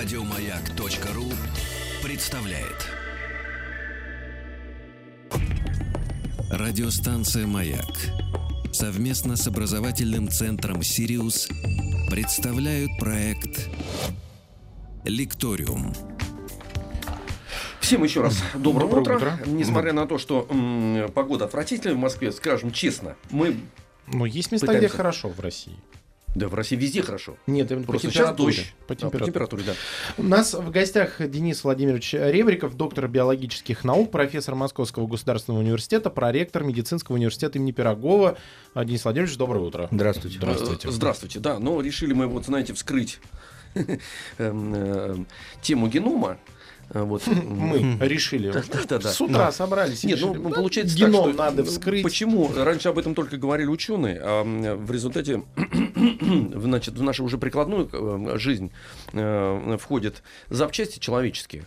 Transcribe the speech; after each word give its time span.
Радиомаяк.ру 0.00 1.24
представляет. 2.02 2.88
Радиостанция 6.50 7.46
«Маяк» 7.46 7.84
совместно 8.72 9.36
с 9.36 9.46
образовательным 9.46 10.30
центром 10.30 10.82
«Сириус» 10.82 11.50
представляют 12.08 12.92
проект 12.98 13.68
«Лекториум». 15.04 15.92
Всем 17.80 18.02
еще 18.02 18.22
раз 18.22 18.42
доброе, 18.54 18.88
Доброе 18.88 19.00
утро. 19.02 19.16
утро. 19.16 19.38
Несмотря 19.44 19.92
на 19.92 20.06
то, 20.06 20.16
что 20.16 20.46
м, 20.48 21.12
погода 21.12 21.44
отвратительная 21.44 21.94
в 21.94 21.98
Москве, 21.98 22.32
скажем 22.32 22.72
честно, 22.72 23.16
мы... 23.28 23.54
Но 24.06 24.24
есть 24.24 24.50
места, 24.50 24.66
Пытаемся. 24.66 24.88
где 24.88 24.96
хорошо 24.96 25.28
в 25.28 25.38
России. 25.40 25.76
Да, 26.34 26.46
в 26.48 26.54
России 26.54 26.76
везде 26.76 27.02
хорошо. 27.02 27.36
Нет, 27.48 27.70
именно 27.72 27.84
Просто 27.86 28.06
по 28.06 28.12
сейчас 28.12 28.28
температуре. 28.28 28.56
дождь. 28.56 28.74
По 28.86 28.92
А, 28.92 28.96
температуре. 28.96 29.26
температуре, 29.26 29.62
да. 29.66 29.72
У 30.16 30.22
нас 30.22 30.54
в 30.54 30.70
гостях 30.70 31.16
Денис 31.28 31.64
Владимирович 31.64 32.12
Ребриков, 32.14 32.76
доктор 32.76 33.08
биологических 33.08 33.82
наук, 33.82 34.12
профессор 34.12 34.54
Московского 34.54 35.08
государственного 35.08 35.60
университета, 35.60 36.08
проректор 36.08 36.62
медицинского 36.62 37.16
университета 37.16 37.58
имени 37.58 37.72
Пирогова. 37.72 38.38
А, 38.74 38.84
Денис 38.84 39.02
Владимирович, 39.02 39.36
доброе 39.36 39.60
утро. 39.64 39.88
Здравствуйте. 39.90 40.36
Здравствуйте. 40.38 40.88
Э, 40.88 40.90
Здравствуйте, 40.92 41.40
да. 41.40 41.58
Но 41.58 41.80
решили 41.80 42.12
мы, 42.12 42.28
вот, 42.28 42.44
знаете, 42.46 42.74
вскрыть 42.74 43.18
эм, 44.38 44.74
э, 44.74 45.16
тему 45.62 45.88
генома. 45.88 46.38
Э, 46.90 47.02
Вот. 47.02 47.26
Мы 47.26 47.96
решили. 48.00 48.52
С 49.00 49.20
утра 49.20 49.52
собрались. 49.52 50.04
Нет, 50.04 50.18
ну 50.20 50.32
решили, 50.32 50.48
да, 50.48 50.54
получается 50.54 50.98
так, 50.98 51.08
геном 51.08 51.28
что 51.30 51.38
надо 51.38 51.62
ну, 51.62 51.68
вскрыть. 51.68 52.02
Почему? 52.02 52.50
Раньше 52.54 52.88
об 52.88 52.98
этом 52.98 53.14
только 53.14 53.36
говорили 53.36 53.68
ученые, 53.68 54.20
а 54.22 54.76
в 54.76 54.90
результате 54.90 55.42
в, 55.56 56.62
значит, 56.62 56.94
в 56.94 57.02
нашу 57.02 57.24
уже 57.24 57.38
прикладную 57.38 57.88
э, 57.92 58.38
жизнь 58.38 58.70
э, 59.12 59.76
входят 59.80 60.22
запчасти 60.48 60.98
человеческие. 60.98 61.64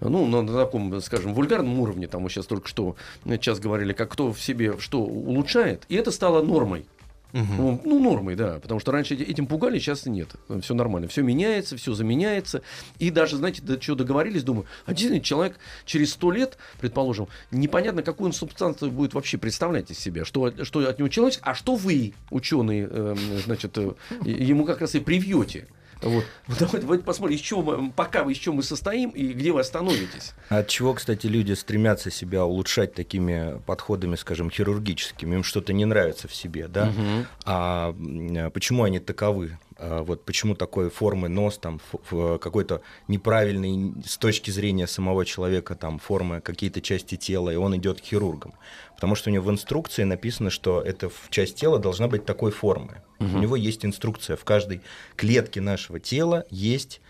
Ну, 0.00 0.26
на, 0.26 0.42
на 0.42 0.64
таком, 0.64 1.00
скажем, 1.00 1.32
вульгарном 1.32 1.78
уровне, 1.78 2.08
там 2.08 2.22
мы 2.22 2.30
сейчас 2.30 2.46
только 2.46 2.68
что 2.68 2.96
э, 3.24 3.38
час 3.38 3.60
говорили, 3.60 3.92
как 3.92 4.10
кто 4.10 4.32
в 4.32 4.40
себе 4.40 4.78
что 4.78 5.00
улучшает, 5.02 5.84
и 5.88 5.94
это 5.94 6.10
стало 6.10 6.42
нормой. 6.42 6.86
Ну, 7.32 7.80
ну, 7.84 7.98
нормой, 7.98 8.34
да. 8.36 8.58
Потому 8.60 8.78
что 8.80 8.92
раньше 8.92 9.14
эти- 9.14 9.22
этим 9.22 9.46
пугали, 9.46 9.78
сейчас 9.78 10.06
нет. 10.06 10.30
Все 10.60 10.74
нормально. 10.74 11.08
Все 11.08 11.22
меняется, 11.22 11.76
все 11.76 11.94
заменяется. 11.94 12.62
И 12.98 13.10
даже, 13.10 13.36
знаете, 13.36 13.62
до 13.62 13.78
чего 13.78 13.96
договорились, 13.96 14.42
думаю, 14.42 14.66
а 14.84 14.90
действительно, 14.92 15.22
человек 15.22 15.58
через 15.86 16.12
сто 16.12 16.30
лет, 16.30 16.58
предположим, 16.80 17.28
непонятно, 17.50 18.02
какую 18.02 18.26
он 18.26 18.32
субстанцию 18.32 18.90
будет 18.90 19.14
вообще 19.14 19.38
представлять 19.38 19.90
из 19.90 19.98
себя. 19.98 20.24
Что, 20.24 20.52
что 20.64 20.86
от 20.88 20.98
него 20.98 21.08
человек, 21.08 21.38
а 21.42 21.54
что 21.54 21.74
вы, 21.74 22.12
ученые, 22.30 22.86
эм, 22.90 23.18
значит, 23.44 23.76
э, 23.78 23.92
ему 24.24 24.64
как 24.64 24.80
раз 24.80 24.94
и 24.94 25.00
привьете. 25.00 25.66
Вот. 26.02 26.24
Давайте, 26.48 26.78
давайте 26.78 27.04
посмотрим, 27.04 27.36
из 27.36 27.40
чего 27.40 27.62
мы, 27.62 27.92
пока 27.92 28.24
вы 28.24 28.32
из 28.32 28.38
чего 28.38 28.56
мы 28.56 28.62
состоим 28.62 29.10
и 29.10 29.32
где 29.32 29.52
вы 29.52 29.60
остановитесь. 29.60 30.32
От 30.48 30.68
чего, 30.68 30.94
кстати, 30.94 31.26
люди 31.26 31.52
стремятся 31.52 32.10
себя 32.10 32.44
улучшать 32.44 32.94
такими 32.94 33.60
подходами, 33.66 34.16
скажем, 34.16 34.50
хирургическими? 34.50 35.36
Им 35.36 35.44
что-то 35.44 35.72
не 35.72 35.84
нравится 35.84 36.28
в 36.28 36.34
себе, 36.34 36.68
да? 36.68 36.86
Мгм. 36.86 37.26
А 37.44 38.50
почему 38.52 38.84
они 38.84 38.98
таковы? 38.98 39.58
А 39.84 40.02
Вот 40.04 40.24
почему 40.24 40.54
такой 40.54 40.90
формы 40.90 41.28
нос, 41.28 41.58
там, 41.58 41.80
ф- 41.92 42.40
какой-то 42.40 42.82
неправильный 43.08 43.94
с 44.06 44.16
точки 44.16 44.52
зрения 44.52 44.86
самого 44.86 45.24
человека, 45.24 45.74
там, 45.74 45.98
формы, 45.98 46.40
какие-то 46.40 46.80
части 46.80 47.16
тела, 47.16 47.50
и 47.50 47.56
он 47.56 47.76
идет 47.76 48.00
к 48.00 48.04
хирургам. 48.04 48.54
Потому 48.94 49.16
что 49.16 49.30
у 49.30 49.32
него 49.32 49.44
в 49.46 49.50
инструкции 49.50 50.04
написано, 50.04 50.50
что 50.50 50.80
эта 50.80 51.10
часть 51.30 51.56
тела 51.56 51.78
должна 51.80 52.06
быть 52.06 52.24
такой 52.24 52.52
формы. 52.52 53.02
У 53.18 53.24
него 53.38 53.56
есть 53.56 53.84
инструкция. 53.84 54.36
В 54.36 54.44
каждой 54.44 54.80
клетке 55.16 55.60
нашего 55.60 55.98
тела 55.98 56.44
есть 56.50 57.00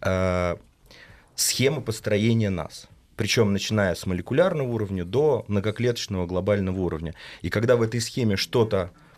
э, 0.00 0.56
схема 1.34 1.80
построения 1.82 2.50
нас. 2.50 2.88
Причем 3.16 3.52
начиная 3.52 3.94
с 3.94 4.06
молекулярного 4.06 4.68
уровня 4.68 5.04
до 5.04 5.44
многоклеточного 5.48 6.26
глобального 6.26 6.80
уровня. 6.80 7.14
И 7.42 7.50
когда 7.50 7.76
в 7.76 7.82
этой 7.82 8.00
схеме 8.00 8.36
что-то, 8.36 8.76
э, 8.86 9.11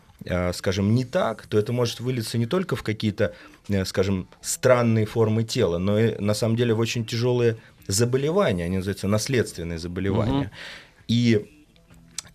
скажем, 0.52 0.94
не 0.94 1.04
так, 1.04 1.46
то 1.46 1.58
это 1.58 1.72
может 1.72 2.00
вылиться 2.00 2.38
не 2.38 2.46
только 2.46 2.76
в 2.76 2.82
какие-то, 2.82 3.34
э, 3.68 3.84
скажем, 3.84 4.28
странные 4.40 5.06
формы 5.06 5.44
тела, 5.44 5.78
но 5.78 5.98
и 5.98 6.18
на 6.20 6.34
самом 6.34 6.56
деле 6.56 6.74
в 6.74 6.78
очень 6.78 7.04
тяжелые 7.04 7.56
заболевания, 7.86 8.64
они 8.64 8.76
называются 8.76 9.08
наследственные 9.08 9.78
заболевания. 9.78 10.32
Мгм. 10.32 10.50
И 11.08 11.50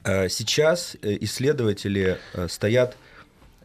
э, 0.04 0.30
сейчас 0.30 0.96
э, 1.02 1.18
исследователи 1.22 2.20
стоят 2.48 2.98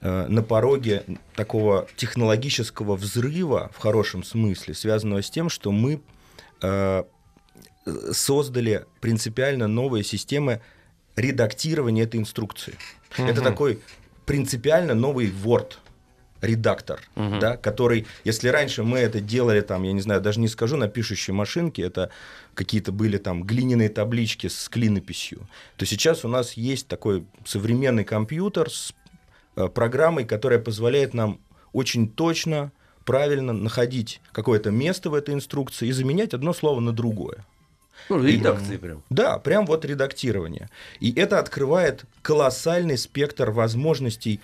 на 0.01 0.43
пороге 0.43 1.05
такого 1.35 1.89
технологического 1.97 2.95
взрыва 2.95 3.71
в 3.75 3.79
хорошем 3.79 4.23
смысле, 4.23 4.75
связанного 4.75 5.23
с 5.23 5.31
тем, 5.31 5.49
что 5.49 5.73
мы 5.73 6.03
создали 8.12 8.85
принципиально 9.01 9.67
новые 9.67 10.05
системы 10.05 10.61
редактирования 11.17 12.03
этой 12.03 12.21
инструкции. 12.21 12.75
Это 13.17 13.41
такой 13.41 13.81
принципиально 14.27 14.95
новый 14.95 15.31
Word 15.31 15.75
редактор, 16.41 17.01
Мгм. 17.15 17.39
да, 17.41 17.57
который, 17.57 18.07
если 18.25 18.49
раньше 18.49 18.83
мы 18.83 18.99
это 18.99 19.21
делали, 19.21 19.61
там, 19.62 19.83
я 19.83 19.93
не 19.93 20.01
знаю, 20.03 20.21
даже 20.21 20.41
не 20.41 20.49
скажу 20.49 20.77
на 20.77 20.89
пишущей 20.89 21.33
машинке, 21.33 21.83
это 21.83 22.11
какие-то 22.55 22.93
были 22.93 23.17
там 23.17 23.45
глиняные 23.45 23.89
таблички 23.89 24.49
с 24.49 24.69
клинописью, 24.69 25.49
то 25.77 25.87
сейчас 25.87 26.25
у 26.25 26.29
нас 26.29 26.53
есть 26.55 26.87
такой 26.87 27.25
современный 27.47 28.05
компьютер 28.05 28.71
с 28.71 28.93
э, 29.57 29.69
программой, 29.69 30.25
которая 30.25 30.59
позволяет 30.59 31.15
нам 31.15 31.41
очень 31.73 32.09
точно, 32.09 32.73
правильно 33.06 33.53
находить 33.53 34.21
какое-то 34.33 34.71
место 34.71 35.11
в 35.11 35.15
этой 35.15 35.35
инструкции 35.35 35.89
и 35.89 35.93
заменять 35.93 36.35
одно 36.35 36.53
слово 36.53 36.81
на 36.81 36.93
другое. 36.93 37.45
Ну, 38.09 38.22
редакции 38.22 38.76
прям. 38.76 39.03
Да, 39.10 39.38
прям 39.38 39.66
вот 39.66 39.84
редактирование. 39.84 40.69
И 41.00 41.12
это 41.12 41.38
открывает 41.38 42.04
колоссальный 42.22 42.98
спектр 42.98 43.50
возможностей 43.50 44.41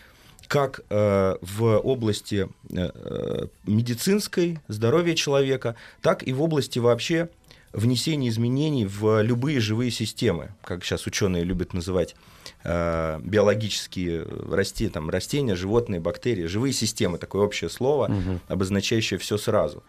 как 0.49 0.81
э, 0.91 1.37
в 1.41 1.79
области 1.79 2.49
э, 2.71 2.91
э, 2.93 3.47
медицинской, 3.67 4.59
здоровья 4.67 5.15
человека, 5.15 5.77
так 6.03 6.27
и 6.27 6.33
в 6.33 6.43
области 6.43 6.81
вообще 6.81 7.29
внесения 7.73 8.29
изменений 8.31 8.85
в 8.85 9.23
любые 9.23 9.61
живые 9.61 9.93
системы, 9.93 10.51
как 10.65 10.85
сейчас 10.85 11.07
ученые 11.07 11.45
любят 11.45 11.73
называть 11.73 12.17
э, 12.65 13.21
биологические 13.23 14.27
расти, 14.51 14.89
там, 14.89 15.09
растения, 15.09 15.55
животные, 15.55 16.01
бактерии, 16.01 16.47
живые 16.47 16.73
системы, 16.73 17.19
такое 17.19 17.43
общее 17.43 17.71
слово, 17.71 18.11
обозначающее 18.49 19.19
все 19.19 19.39
сразу. 19.39 19.85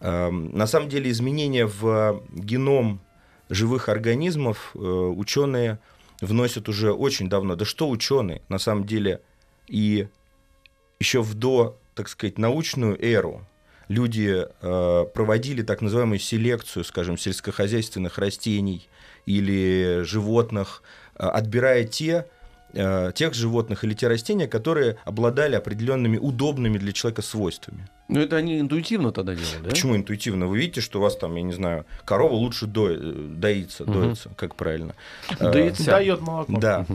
Эм, 0.00 0.56
На 0.56 0.66
самом 0.66 0.88
деле 0.88 1.10
изменения 1.10 1.66
в 1.66 2.22
геном 2.32 3.00
живых 3.48 3.88
организмов 3.88 4.72
э, 4.74 4.78
ученые 4.78 5.78
вносят 6.20 6.68
уже 6.68 6.92
очень 6.92 7.28
давно. 7.28 7.56
Да 7.56 7.64
что 7.64 7.88
ученые? 7.88 8.42
На 8.48 8.58
самом 8.58 8.86
деле 8.86 9.20
и 9.66 10.08
еще 10.98 11.22
в 11.22 11.34
до, 11.34 11.78
так 11.94 12.08
сказать, 12.08 12.38
научную 12.38 13.02
эру 13.04 13.46
люди 13.88 14.44
э, 14.60 15.04
проводили 15.14 15.62
так 15.62 15.80
называемую 15.80 16.18
селекцию, 16.18 16.84
скажем, 16.84 17.16
сельскохозяйственных 17.16 18.18
растений 18.18 18.88
или 19.26 20.02
животных, 20.02 20.82
э, 21.14 21.24
отбирая 21.24 21.84
те, 21.84 22.26
э, 22.76 23.12
тех 23.14 23.34
животных 23.34 23.82
или 23.84 23.94
те 23.94 24.08
растения, 24.08 24.46
которые 24.46 24.96
обладали 25.04 25.56
определенными 25.56 26.18
удобными 26.18 26.78
для 26.78 26.92
человека 26.92 27.22
свойствами. 27.22 27.88
Ну, 28.08 28.20
это 28.20 28.36
они 28.36 28.60
интуитивно 28.60 29.10
тогда 29.10 29.34
делают, 29.34 29.62
да? 29.62 29.70
Почему 29.70 29.96
интуитивно? 29.96 30.46
Вы 30.46 30.58
видите, 30.58 30.80
что 30.80 30.98
у 30.98 31.02
вас 31.02 31.16
там, 31.16 31.34
я 31.36 31.42
не 31.42 31.52
знаю, 31.52 31.84
корова 32.04 32.34
лучше 32.34 32.66
до- 32.66 32.90
э, 32.92 32.96
доится, 33.28 33.82
Мгм. 33.84 33.92
доится, 33.92 34.30
как 34.36 34.54
правильно. 34.54 34.94
Э, 35.40 35.52
Доится. 35.52 35.84
Дает 35.86 36.20
молоко. 36.20 36.58
Да. 36.60 36.86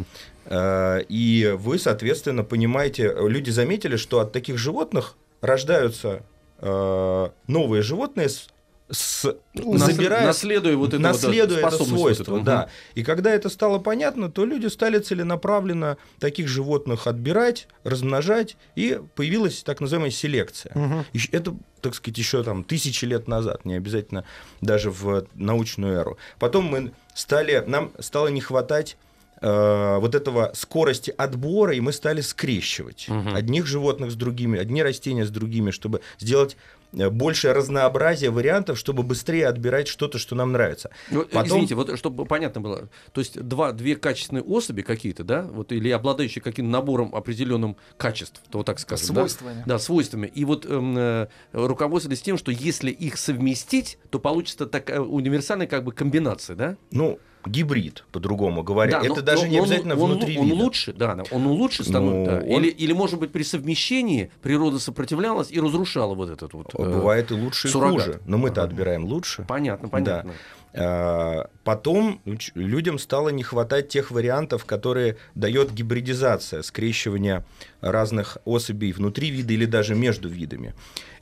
Э, 0.46 1.02
И 1.10 1.54
вы, 1.58 1.80
соответственно, 1.80 2.44
понимаете, 2.44 3.14
люди 3.20 3.50
заметили, 3.50 3.98
что 3.98 4.20
от 4.20 4.32
таких 4.32 4.58
животных 4.58 5.16
рождаются 5.42 6.22
э, 6.60 7.30
новые 7.48 7.82
животные 7.82 8.30
с, 8.30 8.48
с- 8.92 9.36
Нас- 9.54 9.94
забирая 9.94 10.26
наследуя 10.26 10.76
вот 10.76 10.90
это 10.90 10.98
вот, 10.98 11.04
наследуя 11.04 11.60
это 11.60 11.70
способность 11.70 11.92
вот 11.92 12.00
свойство, 12.00 12.36
эту. 12.36 12.44
да. 12.46 12.70
И 12.96 13.04
когда 13.04 13.32
это 13.34 13.50
стало 13.50 13.80
понятно, 13.80 14.30
то 14.30 14.46
люди 14.46 14.68
стали 14.68 15.00
целенаправленно 15.00 15.98
таких 16.20 16.48
животных 16.48 17.08
отбирать, 17.08 17.68
размножать, 17.84 18.58
и 18.76 19.00
появилась 19.16 19.64
так 19.64 19.80
называемая 19.82 20.12
селекция. 20.12 21.06
Ещё- 21.14 21.30
Это, 21.32 21.56
так 21.82 21.96
сказать, 21.96 22.18
еще 22.18 22.44
там 22.44 22.64
тысячи 22.64 23.06
лет 23.06 23.28
назад, 23.28 23.66
не 23.66 23.76
обязательно 23.76 24.26
даже 24.62 24.92
в 24.92 25.26
научную 25.36 25.94
эру. 25.96 26.18
Потом 26.38 26.66
мы 26.66 26.92
стали, 27.16 27.64
нам 27.66 27.92
стало 28.00 28.28
не 28.28 28.42
хватать 28.42 28.98
э, 29.44 29.98
вот 30.00 30.14
этого 30.14 30.52
скорости 30.54 31.12
отбора, 31.18 31.74
и 31.74 31.80
мы 31.80 31.94
стали 31.94 32.22
скрещивать 32.22 33.08
Мгм. 33.10 33.34
одних 33.34 33.66
животных 33.66 34.12
с 34.12 34.16
другими, 34.16 34.60
одни 34.60 34.84
растения 34.84 35.26
с 35.26 35.32
другими, 35.32 35.72
чтобы 35.72 36.02
сделать 36.20 36.58
большее 36.92 37.54
разнообразие 37.54 38.32
вариантов, 38.32 38.78
чтобы 38.78 39.04
быстрее 39.04 39.48
отбирать 39.48 39.88
что-то, 39.88 40.18
что 40.18 40.36
нам 40.36 40.52
нравится. 40.52 40.90
Ну, 41.10 41.24
Потом- 41.24 41.48
Извините, 41.48 41.76
вот 41.76 41.98
чтобы 41.98 42.26
понятно 42.26 42.62
было, 42.62 42.90
то 43.14 43.22
есть 43.22 43.42
два, 43.42 43.72
две 43.72 43.96
качественные 43.96 44.44
особи 44.44 44.82
какие-то, 44.82 45.24
да, 45.24 45.44
вот 45.44 45.72
или 45.72 45.90
обладающие 45.90 46.42
каким-то 46.42 46.72
набором 46.72 47.16
определенным 47.16 47.78
качеств, 47.98 48.42
то 48.50 48.60
вот 48.60 48.68
так 48.68 48.80
скажем, 48.80 49.08
да? 49.08 49.22
Свойствами. 49.22 49.64
Да, 49.66 49.80
свойствами. 49.80 50.28
И 50.28 50.46
вот 50.46 50.66
эм, 50.66 50.98
э, 50.98 51.28
руководствовались 51.54 52.22
тем, 52.22 52.38
что 52.38 52.52
если 52.52 52.92
их 52.92 53.18
совместить, 53.18 53.98
то 54.10 54.20
получится 54.20 54.66
такая 54.66 55.00
универсальная 55.02 55.68
как 55.68 55.84
бы 55.84 55.92
комбинация, 55.92 56.56
да? 56.56 56.78
Ну, 56.92 57.20
гибрид, 57.46 58.04
по-другому 58.12 58.64
говоря. 58.64 59.00
Да, 59.00 59.06
Это 59.06 59.16
но- 59.16 59.22
даже 59.22 59.42
но 59.44 59.48
не 59.48 59.58
он- 59.60 59.64
обязательно 59.66 59.96
он, 59.98 60.12
внутри 60.12 60.38
он, 60.38 60.46
вида. 60.46 60.56
лучше, 60.56 60.94
да, 60.94 61.16
да, 61.16 61.24
он 61.32 61.48
лучше 61.48 61.84
становится. 61.84 62.32
Ну, 62.36 62.40
да. 62.42 62.46
он- 62.56 62.64
Или, 62.64 62.70
или, 62.70 62.94
может 62.94 63.20
быть, 63.20 63.32
при 63.32 63.44
совмещении 63.44 64.32
природа 64.42 64.80
сопротивлялась 64.80 65.52
и 65.52 65.60
разрушала 65.60 66.14
вот 66.16 66.30
этот 66.30 66.54
вот. 66.54 66.68
э, 66.74 66.78
Бывает 66.84 67.32
и 67.32 67.34
лучше, 67.34 67.68
и 67.68 67.72
суррогат. 67.72 68.06
хуже. 68.06 68.22
Но 68.26 68.38
мы-то 68.38 68.62
Ага. 68.64 68.70
отбираем 68.72 69.06
лучше. 69.06 69.46
Понятно, 69.48 69.90
понятно. 69.90 70.32
А, 70.32 70.36
Потом 70.74 72.22
уч- 72.26 72.52
людям 72.56 72.98
стало 72.98 73.30
не 73.30 73.44
хватать 73.44 73.90
тех 73.90 74.10
вариантов, 74.12 74.66
которые 74.66 75.18
дает 75.36 75.74
гибридизация, 75.74 76.62
скрещивание 76.62 77.46
разных 77.82 78.38
особей 78.46 78.94
внутри 78.94 79.32
вида 79.32 79.54
или 79.54 79.66
даже 79.66 79.96
между 79.96 80.30
видами. 80.30 80.74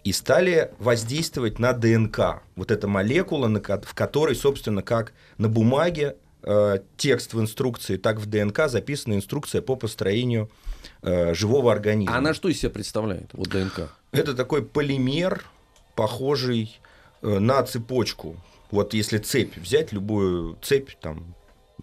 И 0.03 0.13
стали 0.13 0.71
воздействовать 0.79 1.59
на 1.59 1.73
ДНК. 1.73 2.41
Вот 2.55 2.71
эта 2.71 2.87
молекула, 2.87 3.47
в 3.47 3.93
которой, 3.93 4.35
собственно, 4.35 4.81
как 4.81 5.13
на 5.37 5.49
бумаге 5.49 6.15
э, 6.43 6.77
текст 6.95 7.33
в 7.33 7.41
инструкции, 7.41 7.97
так 7.97 8.19
в 8.19 8.25
ДНК 8.25 8.69
записана 8.69 9.15
инструкция 9.15 9.61
по 9.61 9.75
построению 9.75 10.49
э, 11.01 11.33
живого 11.33 11.71
организма. 11.71 12.15
А 12.15 12.19
она 12.19 12.33
что 12.33 12.49
из 12.49 12.59
себя 12.59 12.69
представляет, 12.69 13.29
вот 13.33 13.49
ДНК? 13.49 13.91
Это 14.11 14.33
такой 14.33 14.63
полимер, 14.63 15.43
похожий 15.95 16.79
э, 17.21 17.39
на 17.39 17.61
цепочку. 17.63 18.37
Вот 18.71 18.93
если 18.93 19.17
цепь 19.17 19.57
взять, 19.57 19.91
любую 19.91 20.57
цепь, 20.61 20.91
там, 21.01 21.33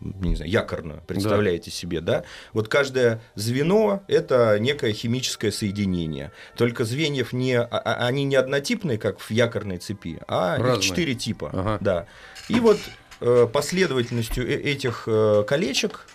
не 0.00 0.36
знаю, 0.36 0.50
якорную, 0.50 1.02
представляете 1.06 1.70
себе, 1.70 2.00
да? 2.00 2.24
Вот 2.52 2.68
каждое 2.68 3.20
звено– 3.34 4.02
это 4.08 4.58
некое 4.60 4.92
химическое 4.92 5.50
соединение. 5.50 6.30
Только 6.56 6.84
звеньев 6.84 7.32
не, 7.32 7.58
а- 7.58 7.64
а- 7.66 8.06
они 8.06 8.24
не 8.24 8.36
однотипные, 8.36 8.98
как 8.98 9.18
в 9.18 9.30
якорной 9.30 9.78
цепи, 9.78 10.18
а 10.28 10.56
их 10.58 10.62
Разные. 10.64 10.82
четыре 10.82 11.14
типа. 11.14 11.50
Ага. 11.52 11.78
Да. 11.80 12.06
И 12.48 12.60
вот 12.60 12.78
э, 13.20 13.46
последовательностью 13.50 14.46
э- 14.46 14.60
этих 14.60 15.04
э, 15.06 15.44
колечек 15.48 16.06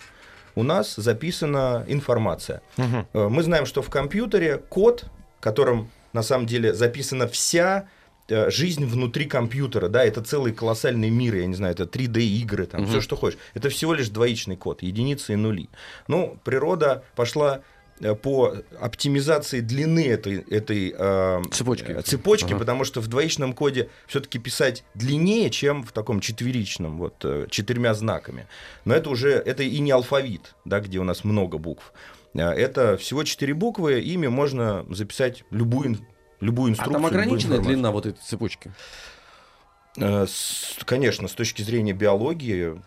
у 0.54 0.62
нас 0.62 0.94
записана 0.94 1.84
информация. 1.88 2.62
Э, 2.78 3.04
Мы 3.28 3.42
знаем, 3.42 3.66
что 3.66 3.82
в 3.82 3.90
компьютере 3.90 4.58
код, 4.58 5.06
которым 5.40 5.90
на 6.12 6.22
самом 6.22 6.46
деле 6.46 6.72
записана 6.72 7.26
вся 7.26 7.88
жизнь 8.50 8.84
внутри 8.84 9.26
компьютера, 9.26 9.88
да, 9.88 10.04
это 10.04 10.22
целый 10.22 10.52
колоссальный 10.52 11.10
мир, 11.10 11.34
я 11.36 11.46
не 11.46 11.54
знаю, 11.54 11.74
это 11.74 11.84
3D-игры, 11.84 12.66
там, 12.66 12.82
Мгм. 12.82 12.90
все, 12.90 13.00
что 13.00 13.16
хочешь. 13.16 13.38
Это 13.54 13.68
всего 13.68 13.94
лишь 13.94 14.08
двоичный 14.08 14.56
код, 14.56 14.82
единицы 14.82 15.32
и 15.32 15.36
нули. 15.36 15.68
Ну, 16.08 16.38
природа 16.44 17.04
пошла 17.16 17.60
э, 18.00 18.14
по 18.16 18.54
оптимизации 18.80 19.60
длины 19.60 20.06
этой, 20.08 20.38
этой 20.50 20.92
э, 20.96 21.42
Цепочки. 21.52 21.92
э, 21.92 22.02
цепочки, 22.02 22.46
Ага. 22.52 22.58
потому 22.58 22.84
что 22.84 23.00
в 23.00 23.06
двоичном 23.06 23.52
коде 23.52 23.90
все-таки 24.08 24.38
писать 24.40 24.82
длиннее, 24.94 25.50
чем 25.50 25.84
в 25.84 25.92
таком 25.92 26.20
четверичном, 26.20 26.98
вот 26.98 27.14
э, 27.24 27.46
четырьмя 27.50 27.94
знаками. 27.94 28.46
Но 28.84 28.94
это 28.94 29.08
уже 29.10 29.30
это 29.30 29.62
и 29.62 29.78
не 29.78 29.92
алфавит, 29.92 30.54
да, 30.64 30.80
где 30.80 30.98
у 30.98 31.04
нас 31.04 31.22
много 31.24 31.58
букв. 31.58 31.92
Э, 32.34 32.40
Это 32.50 32.96
всего 32.96 33.22
четыре 33.24 33.54
буквы, 33.54 34.00
ими 34.00 34.26
можно 34.26 34.84
записать 34.90 35.44
любую, 35.50 35.98
любую 36.42 36.68
А 36.68 36.70
инструкцию. 36.72 36.92
там 36.94 37.02
любую 37.02 37.22
ограниченная 37.22 37.58
длина 37.58 37.90
вот 37.90 38.06
этой 38.06 38.20
цепочки? 38.20 38.72
Э, 39.96 40.26
Конечно, 40.84 41.28
с 41.28 41.32
точки 41.32 41.62
зрения 41.62 41.92
биологии 41.92 42.80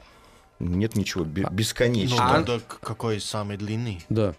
нет 0.60 0.96
ничего 0.96 1.24
Ну, 1.26 1.50
бесконечного. 1.52 2.34
тогда 2.34 2.60
к- 2.60 2.80
какой 2.80 3.20
самой 3.20 3.58
длины? 3.58 4.02
Да. 4.10 4.34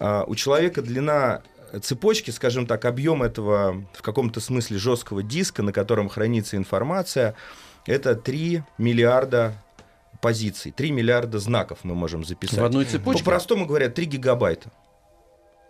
А, 0.00 0.24
у 0.26 0.34
человека 0.34 0.82
длина 0.82 1.42
цепочки, 1.82 2.30
скажем 2.30 2.66
так, 2.66 2.84
объем 2.86 3.22
этого 3.22 3.84
в 3.92 4.02
каком-то 4.02 4.40
смысле 4.40 4.78
жесткого 4.78 5.22
диска, 5.22 5.62
на 5.62 5.72
котором 5.72 6.08
хранится 6.08 6.56
информация, 6.56 7.34
это 7.86 8.14
3 8.14 8.62
миллиарда 8.78 9.62
позиций, 10.22 10.72
3 10.72 10.90
миллиарда 10.90 11.38
знаков 11.38 11.80
мы 11.82 11.94
можем 11.94 12.24
записать. 12.24 12.58
В 12.58 12.64
одной 12.64 12.84
цепочке? 12.86 13.22
По-простому 13.22 13.66
говоря, 13.66 13.88
3 13.90 14.06
гигабайта. 14.06 14.70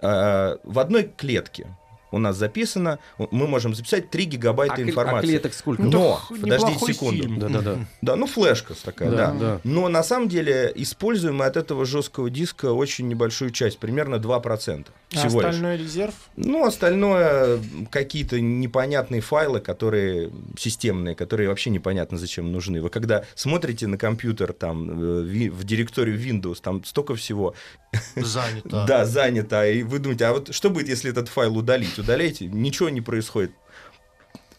А, 0.00 0.58
в 0.62 0.78
одной 0.78 1.02
клетке 1.04 1.76
у 2.10 2.18
нас 2.18 2.36
записано, 2.36 2.98
мы 3.18 3.46
можем 3.46 3.74
записать 3.74 4.10
3 4.10 4.24
гигабайта 4.24 4.74
А, 4.74 4.76
кл- 4.76 4.82
а 4.82 4.88
информации. 4.90 5.28
клеток 5.28 5.54
сколько? 5.54 5.82
Ну, 5.82 5.90
Но, 5.90 6.20
так 6.28 6.40
подождите 6.40 6.92
секунду. 6.92 7.22
фильм. 7.22 7.38
Да, 7.38 7.48
да, 7.48 7.60
да. 7.60 7.78
Да, 8.02 8.16
ну 8.16 8.26
флешка 8.26 8.74
такая, 8.82 9.10
Да, 9.10 9.16
да. 9.16 9.32
да. 9.34 9.60
Но 9.64 9.88
на 9.88 10.02
самом 10.02 10.28
деле 10.28 10.72
используем 10.74 11.36
мы 11.36 11.44
от 11.46 11.56
этого 11.56 11.84
жесткого 11.84 12.30
диска 12.30 12.72
очень 12.72 13.08
небольшую 13.08 13.50
часть, 13.50 13.78
примерно 13.78 14.16
2% 14.16 14.86
А 15.12 15.16
всего 15.16 15.40
лишь. 15.40 15.50
остальной 15.50 15.76
резерв? 15.76 16.14
Ну, 16.36 16.64
остальное 16.66 17.60
какие-то 17.90 18.40
непонятные 18.40 19.20
файлы, 19.20 19.60
которые 19.60 20.30
системные, 20.58 21.14
которые 21.14 21.48
вообще 21.48 21.70
непонятно 21.70 22.18
зачем 22.18 22.50
нужны. 22.52 22.80
Вы 22.82 22.88
когда 22.90 23.24
смотрите 23.34 23.86
на 23.86 23.98
компьютер 23.98 24.52
там 24.52 24.90
э, 24.90 25.50
в 25.50 25.64
директорию 25.64 26.18
Windows, 26.18 26.58
там 26.62 26.84
столько 26.84 27.14
всего, 27.14 27.54
Занято. 28.16 28.84
да, 28.88 29.04
занято, 29.06 29.66
и 29.68 29.82
вы 29.82 29.98
думаете, 29.98 30.26
а 30.26 30.32
вот 30.32 30.54
что 30.54 30.70
будет, 30.70 30.88
если 30.88 31.10
этот 31.10 31.28
файл 31.28 31.56
удалить? 31.56 31.97
Удаляете, 31.98 32.46
ничего 32.46 32.88
не 32.88 33.00
происходит. 33.00 33.52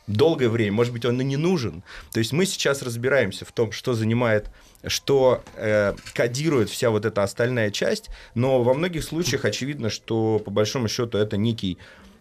Долгое 0.08 0.50
время, 0.50 0.72
может 0.72 0.92
быть, 0.92 1.06
он 1.06 1.22
и 1.22 1.24
не 1.24 1.38
нужен. 1.38 1.84
То 2.12 2.20
есть 2.20 2.32
мы 2.32 2.48
сейчас 2.48 2.82
разбираемся 2.82 3.46
в 3.46 3.52
том, 3.52 3.72
что 3.72 3.94
занимает, 3.94 4.50
что 4.88 5.44
э, 5.56 5.94
кодирует 6.14 6.70
вся 6.70 6.90
вот 6.90 7.06
эта 7.06 7.22
остальная 7.22 7.70
часть, 7.70 8.10
но 8.34 8.64
во 8.64 8.74
многих 8.74 9.04
случаях 9.04 9.46
очевидно, 9.46 9.92
что 9.92 10.40
по 10.40 10.50
большому 10.50 10.88
счету 10.88 11.20
это 11.20 11.38
некий 11.38 11.78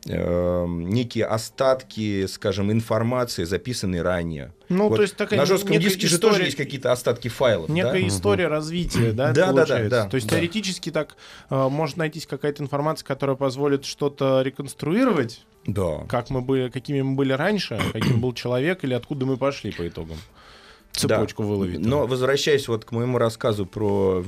э, 0.06 0.66
некие 0.68 1.24
остатки, 1.26 2.26
скажем, 2.26 2.70
информации, 2.72 3.44
записанные 3.44 4.02
ранее. 4.02 4.52
Ну, 4.68 4.88
Вот 4.88 4.96
то 4.96 5.02
есть 5.02 5.16
такая 5.16 5.38
на 5.38 5.46
жестком 5.46 5.78
диске 5.78 6.06
же 6.06 6.18
тоже 6.18 6.34
история- 6.34 6.44
есть 6.46 6.56
какие-то 6.56 6.92
остатки 6.92 7.28
файлов. 7.28 7.68
да? 7.68 7.72
Некая 7.74 8.06
история 8.06 8.48
развития, 8.48 9.12
да, 9.12 9.28
Да, 9.28 9.32
да, 9.32 9.46
да, 9.46 9.52
получается? 9.52 9.90
да, 9.90 10.08
То 10.08 10.14
есть 10.16 10.28
да. 10.28 10.36
теоретически 10.36 10.90
так 10.90 11.16
э, 11.50 11.68
может 11.68 11.96
найтись 11.96 12.26
какая-то 12.26 12.62
информация, 12.62 13.06
которая 13.06 13.36
позволит 13.36 13.84
что-то 13.84 14.42
реконструировать, 14.42 15.44
Да. 15.66 16.04
как 16.08 16.30
мы 16.30 16.40
были, 16.42 16.68
какими 16.68 17.02
мы 17.02 17.14
были 17.16 17.32
раньше, 17.32 17.80
каким 17.92 18.20
был 18.20 18.32
человек 18.34 18.84
или 18.84 18.94
откуда 18.94 19.26
мы 19.26 19.36
пошли 19.36 19.72
по 19.72 19.86
итогам. 19.86 20.16
Цепочку 20.92 21.42
Да. 21.42 21.48
выловить. 21.48 21.80
Но 21.80 22.06
возвращаясь 22.06 22.66
вот 22.66 22.84
к 22.84 22.92
моему 22.92 23.18
рассказу 23.18 23.66
про 23.66 24.24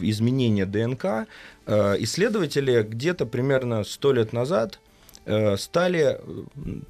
изменение 0.00 0.66
ДНК, 0.66 1.26
э, 1.66 1.96
исследователи 2.00 2.82
где-то 2.82 3.26
примерно 3.26 3.82
сто 3.84 4.12
лет 4.12 4.32
назад 4.32 4.78
стали 5.56 6.18
э, 6.18 6.18